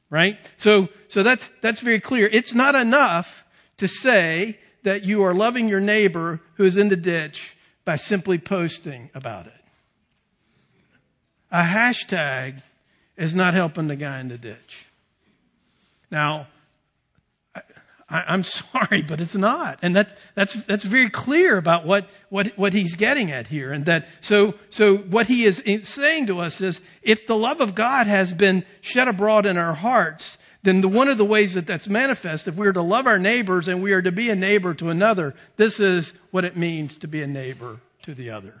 Right? 0.09 0.37
So, 0.57 0.87
so 1.09 1.21
that's, 1.21 1.47
that's 1.61 1.81
very 1.81 1.99
clear. 1.99 2.27
It's 2.27 2.53
not 2.53 2.75
enough 2.75 3.45
to 3.77 3.87
say 3.87 4.57
that 4.83 5.03
you 5.03 5.23
are 5.23 5.33
loving 5.33 5.67
your 5.67 5.81
neighbor 5.81 6.39
who 6.55 6.63
is 6.63 6.77
in 6.77 6.89
the 6.89 6.95
ditch 6.95 7.55
by 7.85 7.97
simply 7.97 8.37
posting 8.37 9.09
about 9.13 9.47
it. 9.47 9.53
A 11.51 11.61
hashtag 11.61 12.61
is 13.17 13.33
not 13.33 13.53
helping 13.53 13.87
the 13.87 13.95
guy 13.95 14.19
in 14.19 14.27
the 14.27 14.37
ditch. 14.37 14.85
Now, 16.11 16.47
I, 18.09 18.33
am 18.33 18.43
sorry, 18.43 19.01
but 19.01 19.19
it's 19.19 19.35
not. 19.35 19.79
And 19.81 19.95
that, 19.95 20.17
that's, 20.35 20.53
that's 20.65 20.83
very 20.83 21.09
clear 21.09 21.57
about 21.57 21.85
what, 21.85 22.07
what, 22.29 22.57
what 22.57 22.73
he's 22.73 22.95
getting 22.95 23.31
at 23.31 23.47
here. 23.47 23.71
And 23.71 23.85
that, 23.85 24.07
so, 24.21 24.53
so 24.69 24.97
what 24.97 25.27
he 25.27 25.45
is 25.45 25.61
saying 25.83 26.27
to 26.27 26.39
us 26.39 26.61
is, 26.61 26.79
if 27.01 27.27
the 27.27 27.35
love 27.35 27.61
of 27.61 27.75
God 27.75 28.07
has 28.07 28.33
been 28.33 28.65
shed 28.81 29.07
abroad 29.07 29.45
in 29.45 29.57
our 29.57 29.73
hearts, 29.73 30.37
then 30.63 30.81
the, 30.81 30.87
one 30.87 31.07
of 31.07 31.17
the 31.17 31.25
ways 31.25 31.53
that 31.53 31.67
that's 31.67 31.87
manifest, 31.87 32.47
if 32.47 32.55
we 32.55 32.67
are 32.67 32.73
to 32.73 32.81
love 32.81 33.07
our 33.07 33.19
neighbors 33.19 33.67
and 33.67 33.81
we 33.81 33.93
are 33.93 34.01
to 34.01 34.11
be 34.11 34.29
a 34.29 34.35
neighbor 34.35 34.73
to 34.75 34.89
another, 34.89 35.35
this 35.55 35.79
is 35.79 36.13
what 36.31 36.45
it 36.45 36.57
means 36.57 36.97
to 36.97 37.07
be 37.07 37.21
a 37.21 37.27
neighbor 37.27 37.77
to 38.03 38.13
the 38.13 38.31
other. 38.31 38.53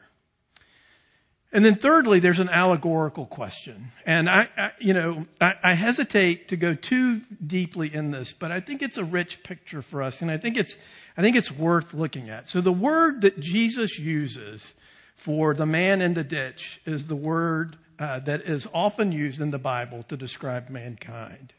And 1.57 1.65
then 1.65 1.73
thirdly, 1.73 2.19
there's 2.19 2.39
an 2.39 2.49
allegorical 2.49 3.25
question. 3.25 3.87
And 4.05 4.29
I, 4.29 4.47
I 4.55 4.71
you 4.79 4.93
know, 4.93 5.25
I, 5.41 5.53
I, 5.63 5.73
hesitate 5.73 6.49
to 6.49 6.55
go 6.55 6.75
too 6.75 7.21
deeply 7.43 7.91
in 7.91 8.11
this, 8.11 8.31
but 8.31 8.51
I 8.51 8.59
think 8.59 8.83
it's 8.83 8.99
a 8.99 9.03
rich 9.03 9.41
picture 9.41 9.81
for 9.81 10.03
us. 10.03 10.21
And 10.21 10.29
I 10.29 10.37
think 10.37 10.55
it's, 10.55 10.77
I 11.17 11.23
think 11.23 11.35
it's 11.35 11.51
worth 11.51 11.95
looking 11.95 12.29
at. 12.29 12.47
So 12.47 12.61
the 12.61 12.71
word 12.71 13.21
that 13.21 13.39
Jesus 13.39 13.97
uses 13.97 14.71
for 15.15 15.55
the 15.55 15.65
man 15.65 16.03
in 16.03 16.13
the 16.13 16.23
ditch 16.23 16.79
is 16.85 17.07
the 17.07 17.15
word 17.15 17.75
uh, 17.97 18.19
that 18.19 18.41
is 18.41 18.67
often 18.71 19.11
used 19.11 19.41
in 19.41 19.49
the 19.49 19.57
Bible 19.57 20.03
to 20.09 20.15
describe 20.15 20.69
mankind. 20.69 21.53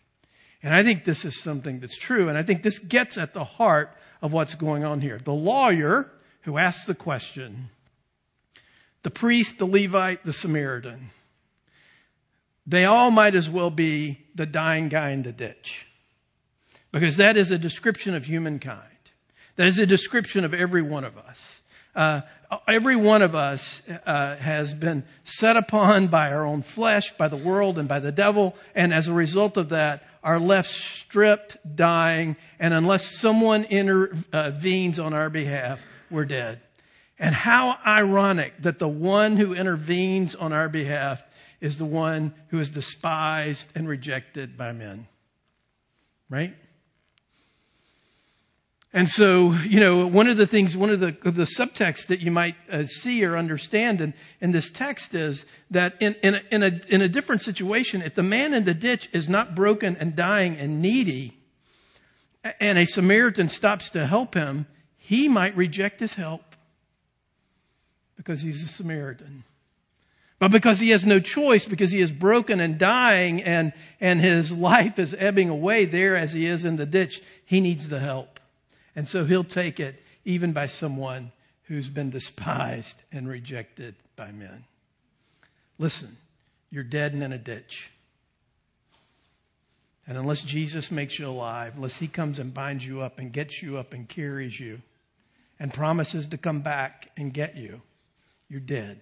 And 0.62 0.72
I 0.72 0.84
think 0.84 1.04
this 1.04 1.24
is 1.24 1.42
something 1.42 1.80
that's 1.80 1.98
true, 1.98 2.28
and 2.28 2.38
I 2.38 2.44
think 2.44 2.62
this 2.62 2.78
gets 2.78 3.18
at 3.18 3.34
the 3.34 3.42
heart 3.42 3.90
of 4.22 4.32
what's 4.32 4.54
going 4.54 4.84
on 4.84 5.00
here. 5.00 5.18
The 5.18 5.32
lawyer 5.34 6.08
who 6.42 6.56
asks 6.56 6.86
the 6.86 6.94
question, 6.94 7.70
the 9.02 9.10
priest, 9.10 9.58
the 9.58 9.66
Levite, 9.66 10.24
the 10.24 10.32
Samaritan, 10.32 11.10
they 12.66 12.84
all 12.84 13.10
might 13.10 13.34
as 13.34 13.48
well 13.48 13.70
be 13.70 14.18
the 14.34 14.46
dying 14.46 14.88
guy 14.88 15.10
in 15.10 15.22
the 15.22 15.32
ditch. 15.32 15.86
Because 16.92 17.16
that 17.16 17.36
is 17.36 17.50
a 17.50 17.58
description 17.58 18.14
of 18.14 18.24
humankind. 18.24 18.82
That 19.56 19.66
is 19.66 19.78
a 19.78 19.86
description 19.86 20.44
of 20.44 20.54
every 20.54 20.82
one 20.82 21.04
of 21.04 21.18
us. 21.18 21.60
Uh, 21.94 22.20
every 22.72 22.96
one 22.96 23.22
of 23.22 23.34
us 23.34 23.82
uh, 24.06 24.36
has 24.36 24.72
been 24.72 25.04
set 25.24 25.56
upon 25.56 26.08
by 26.08 26.28
our 26.28 26.46
own 26.46 26.62
flesh, 26.62 27.12
by 27.16 27.28
the 27.28 27.36
world, 27.36 27.78
and 27.78 27.88
by 27.88 27.98
the 27.98 28.12
devil, 28.12 28.54
and 28.74 28.94
as 28.94 29.08
a 29.08 29.12
result 29.12 29.56
of 29.56 29.70
that, 29.70 30.04
are 30.22 30.38
left 30.38 30.70
stripped, 30.70 31.56
dying, 31.74 32.36
and 32.60 32.72
unless 32.72 33.18
someone 33.18 33.64
intervenes 33.64 34.98
on 34.98 35.12
our 35.12 35.30
behalf, 35.30 35.80
we're 36.10 36.24
dead. 36.24 36.60
And 37.18 37.34
how 37.34 37.76
ironic 37.84 38.54
that 38.62 38.78
the 38.78 38.88
one 38.88 39.36
who 39.36 39.54
intervenes 39.54 40.34
on 40.34 40.52
our 40.52 40.68
behalf 40.68 41.20
is 41.60 41.76
the 41.76 41.84
one 41.84 42.32
who 42.48 42.60
is 42.60 42.70
despised 42.70 43.66
and 43.74 43.88
rejected 43.88 44.56
by 44.56 44.72
men. 44.72 45.06
Right? 46.30 46.54
And 48.92 49.08
so, 49.08 49.52
you 49.52 49.80
know, 49.80 50.06
one 50.06 50.28
of 50.28 50.38
the 50.38 50.46
things, 50.46 50.76
one 50.76 50.90
of 50.90 51.00
the, 51.00 51.12
the 51.22 51.46
subtexts 51.58 52.06
that 52.06 52.20
you 52.20 52.30
might 52.30 52.54
uh, 52.70 52.84
see 52.84 53.22
or 53.24 53.36
understand 53.36 54.00
in, 54.00 54.14
in 54.40 54.50
this 54.50 54.70
text 54.70 55.14
is 55.14 55.44
that 55.72 56.00
in, 56.00 56.14
in, 56.22 56.34
a, 56.36 56.40
in, 56.50 56.62
a, 56.62 56.80
in 56.88 57.02
a 57.02 57.08
different 57.08 57.42
situation, 57.42 58.00
if 58.00 58.14
the 58.14 58.22
man 58.22 58.54
in 58.54 58.64
the 58.64 58.72
ditch 58.74 59.08
is 59.12 59.28
not 59.28 59.54
broken 59.54 59.96
and 59.96 60.16
dying 60.16 60.56
and 60.56 60.80
needy, 60.80 61.36
and 62.60 62.78
a 62.78 62.86
Samaritan 62.86 63.50
stops 63.50 63.90
to 63.90 64.06
help 64.06 64.34
him, 64.34 64.66
he 64.96 65.28
might 65.28 65.56
reject 65.56 66.00
his 66.00 66.14
help 66.14 66.42
because 68.18 68.42
he's 68.42 68.62
a 68.62 68.68
Samaritan. 68.68 69.44
But 70.38 70.52
because 70.52 70.78
he 70.78 70.90
has 70.90 71.06
no 71.06 71.18
choice, 71.18 71.64
because 71.64 71.90
he 71.90 72.00
is 72.00 72.12
broken 72.12 72.60
and 72.60 72.78
dying 72.78 73.42
and, 73.42 73.72
and 74.00 74.20
his 74.20 74.52
life 74.52 74.98
is 74.98 75.14
ebbing 75.14 75.48
away 75.48 75.86
there 75.86 76.16
as 76.16 76.32
he 76.32 76.46
is 76.46 76.64
in 76.64 76.76
the 76.76 76.86
ditch, 76.86 77.22
he 77.46 77.60
needs 77.60 77.88
the 77.88 77.98
help. 77.98 78.38
And 78.94 79.08
so 79.08 79.24
he'll 79.24 79.42
take 79.42 79.80
it 79.80 80.00
even 80.24 80.52
by 80.52 80.66
someone 80.66 81.32
who's 81.64 81.88
been 81.88 82.10
despised 82.10 82.94
and 83.10 83.28
rejected 83.28 83.94
by 84.14 84.30
men. 84.30 84.64
Listen, 85.78 86.16
you're 86.70 86.84
dead 86.84 87.14
and 87.14 87.22
in 87.22 87.32
a 87.32 87.38
ditch. 87.38 87.90
And 90.06 90.16
unless 90.16 90.40
Jesus 90.40 90.90
makes 90.90 91.18
you 91.18 91.28
alive, 91.28 91.74
unless 91.76 91.96
he 91.96 92.08
comes 92.08 92.38
and 92.38 92.54
binds 92.54 92.86
you 92.86 93.00
up 93.00 93.18
and 93.18 93.32
gets 93.32 93.60
you 93.60 93.76
up 93.76 93.92
and 93.92 94.08
carries 94.08 94.58
you 94.58 94.80
and 95.58 95.72
promises 95.74 96.28
to 96.28 96.38
come 96.38 96.62
back 96.62 97.10
and 97.16 97.34
get 97.34 97.56
you, 97.56 97.82
you're 98.48 98.60
dead. 98.60 99.00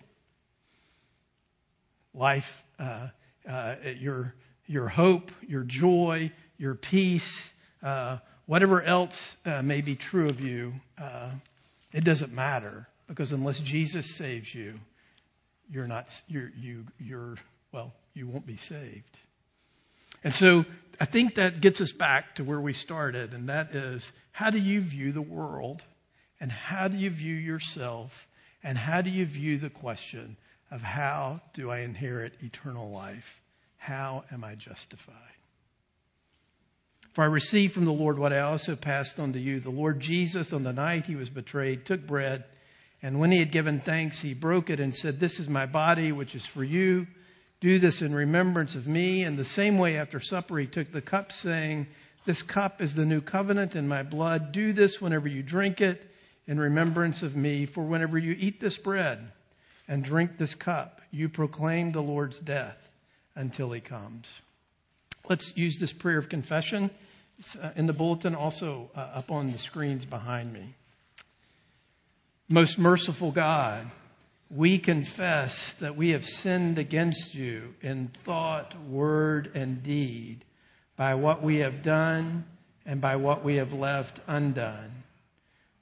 Life, 2.15 2.65
uh, 2.79 3.09
uh, 3.49 3.75
your, 3.99 4.35
your 4.67 4.89
hope, 4.89 5.31
your 5.47 5.63
joy, 5.63 6.33
your 6.59 6.75
peace, 6.75 7.51
uh, 7.83 8.19
whatever 8.47 8.83
else 8.83 9.37
uh, 9.45 9.63
may 9.63 9.81
be 9.81 9.97
true 9.97 10.27
of 10.27 10.41
you, 10.41 10.73
uh, 11.01 11.31
it 11.93 12.05
doesn't 12.05 12.33
matter 12.33 12.87
because 13.07 13.33
unless 13.33 13.59
Jesus 13.59 14.17
saves 14.17 14.53
you, 14.55 14.75
you're 15.71 15.87
not, 15.87 16.21
you're, 16.29 16.51
you, 16.57 16.85
you're, 16.99 17.37
well, 17.73 17.93
you 18.15 18.27
won't 18.27 18.47
be 18.47 18.57
saved. 18.57 19.19
And 20.25 20.35
so 20.35 20.65
I 20.99 21.05
think 21.05 21.37
that 21.37 21.61
gets 21.61 21.81
us 21.81 21.93
back 21.93 22.37
to 22.37 22.45
where 22.45 22.61
we 22.61 22.73
started, 22.73 23.35
and 23.35 23.49
that 23.49 23.75
is 23.75 24.11
how 24.33 24.51
do 24.51 24.59
you 24.59 24.81
view 24.81 25.13
the 25.13 25.23
world? 25.23 25.83
And 26.41 26.53
how 26.53 26.89
do 26.89 26.99
you 26.99 27.11
view 27.11 27.35
yourself? 27.35 28.13
And 28.67 28.77
how 28.77 29.01
do 29.01 29.11
you 29.11 29.25
view 29.27 29.59
the 29.59 29.71
question 29.71 30.37
of 30.73 30.83
how 30.83 31.41
do 31.55 31.71
I 31.71 31.83
inherit 31.83 32.33
eternal 32.43 32.91
life? 32.91 33.41
How 33.77 34.25
am 34.33 34.43
I 34.43 34.57
justified? 34.57 35.15
For 37.13 37.23
I 37.23 37.29
received 37.29 37.75
from 37.75 37.85
the 37.85 37.93
Lord 37.93 38.19
what 38.19 38.33
I 38.33 38.41
also 38.41 38.75
passed 38.75 39.21
on 39.21 39.35
to 39.35 39.39
you. 39.39 39.61
The 39.61 39.71
Lord 39.71 40.01
Jesus, 40.01 40.53
on 40.53 40.65
the 40.65 40.73
night 40.73 41.07
he 41.07 41.15
was 41.15 41.31
betrayed, 41.31 41.87
took 41.87 42.05
bread, 42.09 42.43
and 43.03 43.21
when 43.21 43.31
he 43.31 43.39
had 43.39 43.53
given 43.53 43.79
thanks, 43.79 44.19
he 44.19 44.35
broke 44.35 44.69
it 44.69 44.81
and 44.81 44.93
said, 44.93 45.21
This 45.21 45.39
is 45.39 45.49
my 45.49 45.67
body, 45.67 46.11
which 46.11 46.35
is 46.35 46.45
for 46.45 46.65
you. 46.65 47.07
Do 47.61 47.79
this 47.79 48.03
in 48.03 48.13
remembrance 48.13 48.75
of 48.75 48.89
me. 48.89 49.23
And 49.23 49.39
the 49.39 49.45
same 49.45 49.79
way 49.79 49.97
after 49.97 50.19
supper, 50.19 50.59
he 50.59 50.67
took 50.67 50.91
the 50.91 51.01
cup, 51.01 51.31
saying, 51.31 51.87
This 52.25 52.43
cup 52.43 52.83
is 52.83 52.97
the 52.97 53.07
new 53.07 53.21
covenant 53.21 53.77
in 53.77 53.87
my 53.87 54.03
blood. 54.03 54.51
Do 54.51 54.73
this 54.73 55.01
whenever 55.01 55.29
you 55.29 55.45
drink 55.45 55.81
it 55.81 56.03
in 56.47 56.59
remembrance 56.59 57.23
of 57.23 57.37
me. 57.37 57.67
For 57.67 57.83
whenever 57.83 58.19
you 58.19 58.37
eat 58.39 58.61
this 58.61 58.77
bread 58.77 59.33
and 59.89 60.05
drink 60.05 60.39
this 60.39 60.55
cup, 60.55 61.01
you 61.11 61.29
proclaim 61.29 61.93
the 61.93 62.03
Lord's 62.03 62.39
death 62.39 62.79
until 63.35 63.73
he 63.73 63.81
comes. 63.81 64.27
Let's 65.29 65.57
use 65.57 65.79
this 65.79 65.93
prayer 65.93 66.19
of 66.19 66.29
confession 66.29 66.91
uh, 67.61 67.71
in 67.77 67.87
the 67.87 67.93
bulletin, 67.93 68.35
also 68.35 68.91
uh, 68.95 69.01
up 69.01 69.31
on 69.31 69.53
the 69.53 69.59
screens 69.59 70.05
behind 70.05 70.53
me. 70.53 70.75
Most 72.49 72.79
merciful 72.79 73.33
God, 73.33 73.91
we 74.51 74.79
confess 74.79 75.75
that 75.75 75.97
we 75.97 76.11
have 76.11 76.25
sinned 76.25 76.79
against 76.79 77.35
you 77.35 77.75
in 77.83 78.09
thought, 78.25 78.81
word, 78.89 79.51
and 79.55 79.83
deed 79.83 80.45
by 80.97 81.15
what 81.15 81.43
we 81.43 81.59
have 81.59 81.83
done 81.83 82.45
and 82.87 83.01
by 83.01 83.17
what 83.17 83.45
we 83.45 83.57
have 83.57 83.73
left 83.73 84.21
undone. 84.29 85.03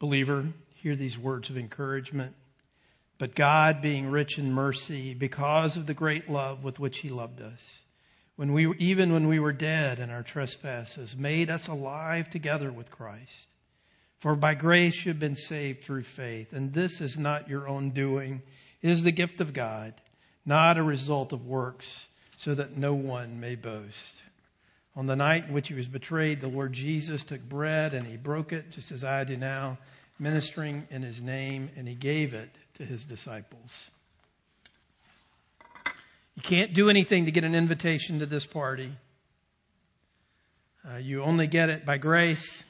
Believer, 0.00 0.46
hear 0.76 0.96
these 0.96 1.18
words 1.18 1.50
of 1.50 1.58
encouragement. 1.58 2.34
But 3.18 3.34
God, 3.34 3.82
being 3.82 4.10
rich 4.10 4.38
in 4.38 4.50
mercy, 4.50 5.12
because 5.12 5.76
of 5.76 5.86
the 5.86 5.94
great 5.94 6.30
love 6.30 6.64
with 6.64 6.80
which 6.80 6.98
He 6.98 7.10
loved 7.10 7.42
us, 7.42 7.62
when 8.36 8.54
we, 8.54 8.74
even 8.78 9.12
when 9.12 9.28
we 9.28 9.38
were 9.38 9.52
dead 9.52 9.98
in 9.98 10.08
our 10.08 10.22
trespasses, 10.22 11.14
made 11.14 11.50
us 11.50 11.68
alive 11.68 12.30
together 12.30 12.72
with 12.72 12.90
Christ. 12.90 13.46
For 14.20 14.34
by 14.34 14.54
grace 14.54 15.04
you 15.04 15.12
have 15.12 15.20
been 15.20 15.36
saved 15.36 15.84
through 15.84 16.04
faith, 16.04 16.54
and 16.54 16.72
this 16.72 17.02
is 17.02 17.18
not 17.18 17.50
your 17.50 17.68
own 17.68 17.90
doing. 17.90 18.40
It 18.80 18.90
is 18.90 19.02
the 19.02 19.12
gift 19.12 19.42
of 19.42 19.52
God, 19.52 19.92
not 20.46 20.78
a 20.78 20.82
result 20.82 21.34
of 21.34 21.46
works, 21.46 22.06
so 22.38 22.54
that 22.54 22.78
no 22.78 22.94
one 22.94 23.38
may 23.38 23.54
boast. 23.54 24.22
On 24.96 25.06
the 25.06 25.16
night 25.16 25.46
in 25.46 25.52
which 25.52 25.68
he 25.68 25.74
was 25.74 25.86
betrayed, 25.86 26.40
the 26.40 26.48
Lord 26.48 26.72
Jesus 26.72 27.22
took 27.22 27.40
bread 27.42 27.94
and 27.94 28.06
he 28.06 28.16
broke 28.16 28.52
it, 28.52 28.70
just 28.70 28.90
as 28.90 29.04
I 29.04 29.24
do 29.24 29.36
now, 29.36 29.78
ministering 30.18 30.86
in 30.90 31.02
his 31.02 31.20
name, 31.20 31.70
and 31.76 31.86
he 31.86 31.94
gave 31.94 32.34
it 32.34 32.50
to 32.74 32.84
his 32.84 33.04
disciples. 33.04 33.70
You 36.34 36.42
can't 36.42 36.74
do 36.74 36.90
anything 36.90 37.26
to 37.26 37.30
get 37.30 37.44
an 37.44 37.54
invitation 37.54 38.18
to 38.20 38.26
this 38.26 38.46
party. 38.46 38.92
Uh, 40.88 40.96
you 40.96 41.22
only 41.22 41.46
get 41.46 41.68
it 41.68 41.84
by 41.84 41.98
grace 41.98 42.64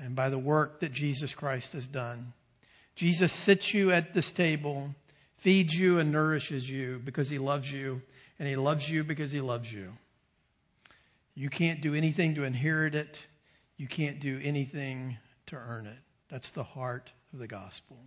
and 0.00 0.14
by 0.14 0.30
the 0.30 0.38
work 0.38 0.80
that 0.80 0.92
Jesus 0.92 1.34
Christ 1.34 1.72
has 1.72 1.86
done. 1.86 2.32
Jesus 2.94 3.32
sits 3.32 3.74
you 3.74 3.90
at 3.92 4.14
this 4.14 4.30
table, 4.32 4.90
feeds 5.38 5.74
you 5.74 5.98
and 5.98 6.12
nourishes 6.12 6.68
you 6.68 7.00
because 7.04 7.28
he 7.28 7.38
loves 7.38 7.70
you, 7.70 8.00
and 8.38 8.48
he 8.48 8.56
loves 8.56 8.88
you 8.88 9.04
because 9.04 9.32
he 9.32 9.40
loves 9.40 9.70
you. 9.70 9.92
You 11.34 11.50
can't 11.50 11.80
do 11.80 11.94
anything 11.94 12.36
to 12.36 12.44
inherit 12.44 12.94
it. 12.94 13.18
You 13.76 13.88
can't 13.88 14.20
do 14.20 14.40
anything 14.42 15.16
to 15.46 15.56
earn 15.56 15.86
it. 15.86 15.98
That's 16.30 16.50
the 16.50 16.62
heart 16.64 17.10
of 17.32 17.38
the 17.38 17.48
gospel. 17.48 17.98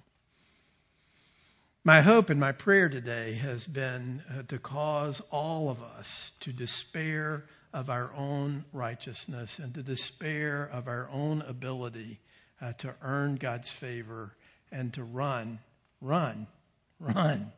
My 1.83 2.01
hope 2.01 2.29
and 2.29 2.39
my 2.39 2.51
prayer 2.51 2.89
today 2.89 3.35
has 3.35 3.65
been 3.65 4.21
uh, 4.29 4.43
to 4.49 4.59
cause 4.59 5.21
all 5.31 5.69
of 5.69 5.81
us 5.81 6.31
to 6.41 6.51
despair 6.51 7.45
of 7.73 7.89
our 7.89 8.13
own 8.13 8.65
righteousness 8.73 9.57
and 9.59 9.73
to 9.73 9.83
despair 9.83 10.69
of 10.71 10.87
our 10.87 11.09
own 11.09 11.41
ability 11.43 12.19
uh, 12.61 12.73
to 12.79 12.93
earn 13.01 13.35
God's 13.35 13.69
favor 13.69 14.31
and 14.71 14.93
to 14.95 15.03
run, 15.03 15.59
run, 16.01 16.47
run 16.99 17.51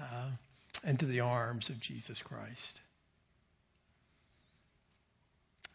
uh, 0.00 0.30
into 0.84 1.06
the 1.06 1.20
arms 1.20 1.70
of 1.70 1.80
Jesus 1.80 2.20
Christ. 2.22 2.80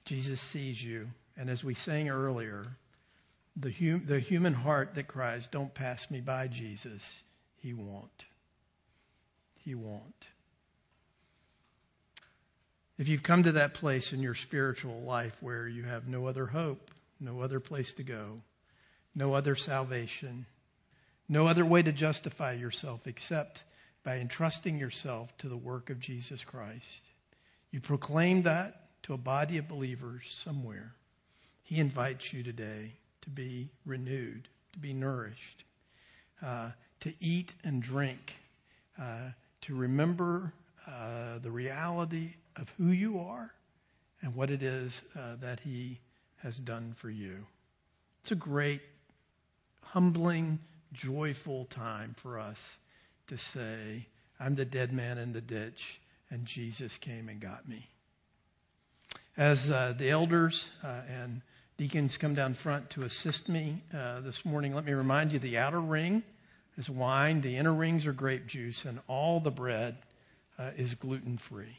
Jesus 0.06 0.40
sees 0.40 0.82
you, 0.82 1.08
and 1.36 1.50
as 1.50 1.64
we 1.64 1.74
sang 1.74 2.10
earlier, 2.10 2.66
the, 3.56 3.72
hum- 3.72 4.06
the 4.08 4.20
human 4.20 4.54
heart 4.54 4.96
that 4.96 5.08
cries, 5.08 5.48
Don't 5.48 5.74
pass 5.74 6.10
me 6.12 6.22
by, 6.22 6.48
Jesus, 6.48 7.04
he 7.58 7.74
won't. 7.74 8.26
He 9.64 9.74
won't. 9.74 10.28
If 12.98 13.10
you've 13.10 13.24
come 13.24 13.44
to 13.44 13.54
that 13.54 13.74
place 13.74 14.14
in 14.14 14.22
your 14.22 14.36
spiritual 14.36 15.02
life 15.02 15.34
where 15.42 15.68
you 15.68 15.84
have 15.84 16.08
no 16.08 16.28
other 16.28 16.46
hope, 16.46 16.92
no 17.20 17.42
other 17.42 17.60
place 17.60 17.92
to 17.94 18.04
go, 18.04 18.42
no 19.16 19.34
other 19.34 19.56
salvation, 19.56 20.46
no 21.28 21.48
other 21.48 21.66
way 21.66 21.82
to 21.82 21.92
justify 21.92 22.54
yourself 22.54 23.08
except 23.08 23.64
by 24.04 24.18
entrusting 24.18 24.78
yourself 24.78 25.36
to 25.40 25.50
the 25.50 25.58
work 25.58 25.90
of 25.90 26.00
Jesus 26.00 26.44
Christ, 26.44 27.02
you 27.72 27.82
proclaim 27.82 28.44
that 28.44 28.85
to 29.06 29.14
a 29.14 29.18
body 29.18 29.60
of 29.60 29.68
believers 29.68 30.24
somewhere. 30.44 30.92
He 31.62 31.80
invites 31.80 32.34
you 32.34 32.42
today 32.42 32.92
to 33.22 33.30
be 33.30 33.70
renewed, 33.86 34.48
to 34.74 34.80
be 34.80 34.94
nourished, 34.94 35.64
uh, 36.44 36.72
to 37.02 37.14
eat 37.20 37.54
and 37.64 37.84
drink, 37.84 38.36
uh, 39.00 39.30
to 39.62 39.76
remember 39.76 40.52
uh, 40.88 41.38
the 41.44 41.52
reality 41.52 42.34
of 42.56 42.68
who 42.80 42.88
you 42.88 43.20
are 43.20 43.52
and 44.24 44.34
what 44.34 44.50
it 44.50 44.64
is 44.64 45.04
uh, 45.16 45.36
that 45.40 45.60
He 45.60 46.00
has 46.38 46.58
done 46.58 46.96
for 46.98 47.12
you. 47.12 47.46
It's 48.24 48.32
a 48.32 48.36
great, 48.36 48.82
humbling, 49.84 50.58
joyful 50.94 51.66
time 51.66 52.16
for 52.24 52.40
us 52.40 52.60
to 53.28 53.38
say, 53.38 54.08
I'm 54.40 54.56
the 54.56 54.66
dead 54.66 54.92
man 54.92 55.20
in 55.20 55.32
the 55.32 55.42
ditch, 55.42 56.02
and 56.32 56.44
Jesus 56.44 56.98
came 56.98 57.30
and 57.30 57.40
got 57.40 57.70
me. 57.70 57.88
As 59.38 59.70
uh, 59.70 59.94
the 59.98 60.12
elders 60.12 60.66
uh, 60.82 61.02
and 61.10 61.42
deacons 61.78 62.16
come 62.16 62.36
down 62.36 62.54
front 62.54 62.90
to 62.92 63.04
assist 63.04 63.50
me 63.50 63.82
uh, 63.94 64.22
this 64.22 64.46
morning, 64.46 64.74
let 64.74 64.86
me 64.86 64.94
remind 64.94 65.34
you 65.34 65.40
the 65.40 65.58
outer 65.58 65.82
ring 65.82 66.24
is 66.78 66.90
wine, 66.90 67.42
the 67.42 67.58
inner 67.58 67.74
rings 67.74 68.06
are 68.06 68.14
grape 68.14 68.48
juice, 68.48 68.86
and 68.86 68.98
all 69.08 69.42
the 69.42 69.52
bread 69.52 69.98
uh, 70.58 70.72
is 70.78 70.96
gluten 70.96 71.38
free. 71.38 71.76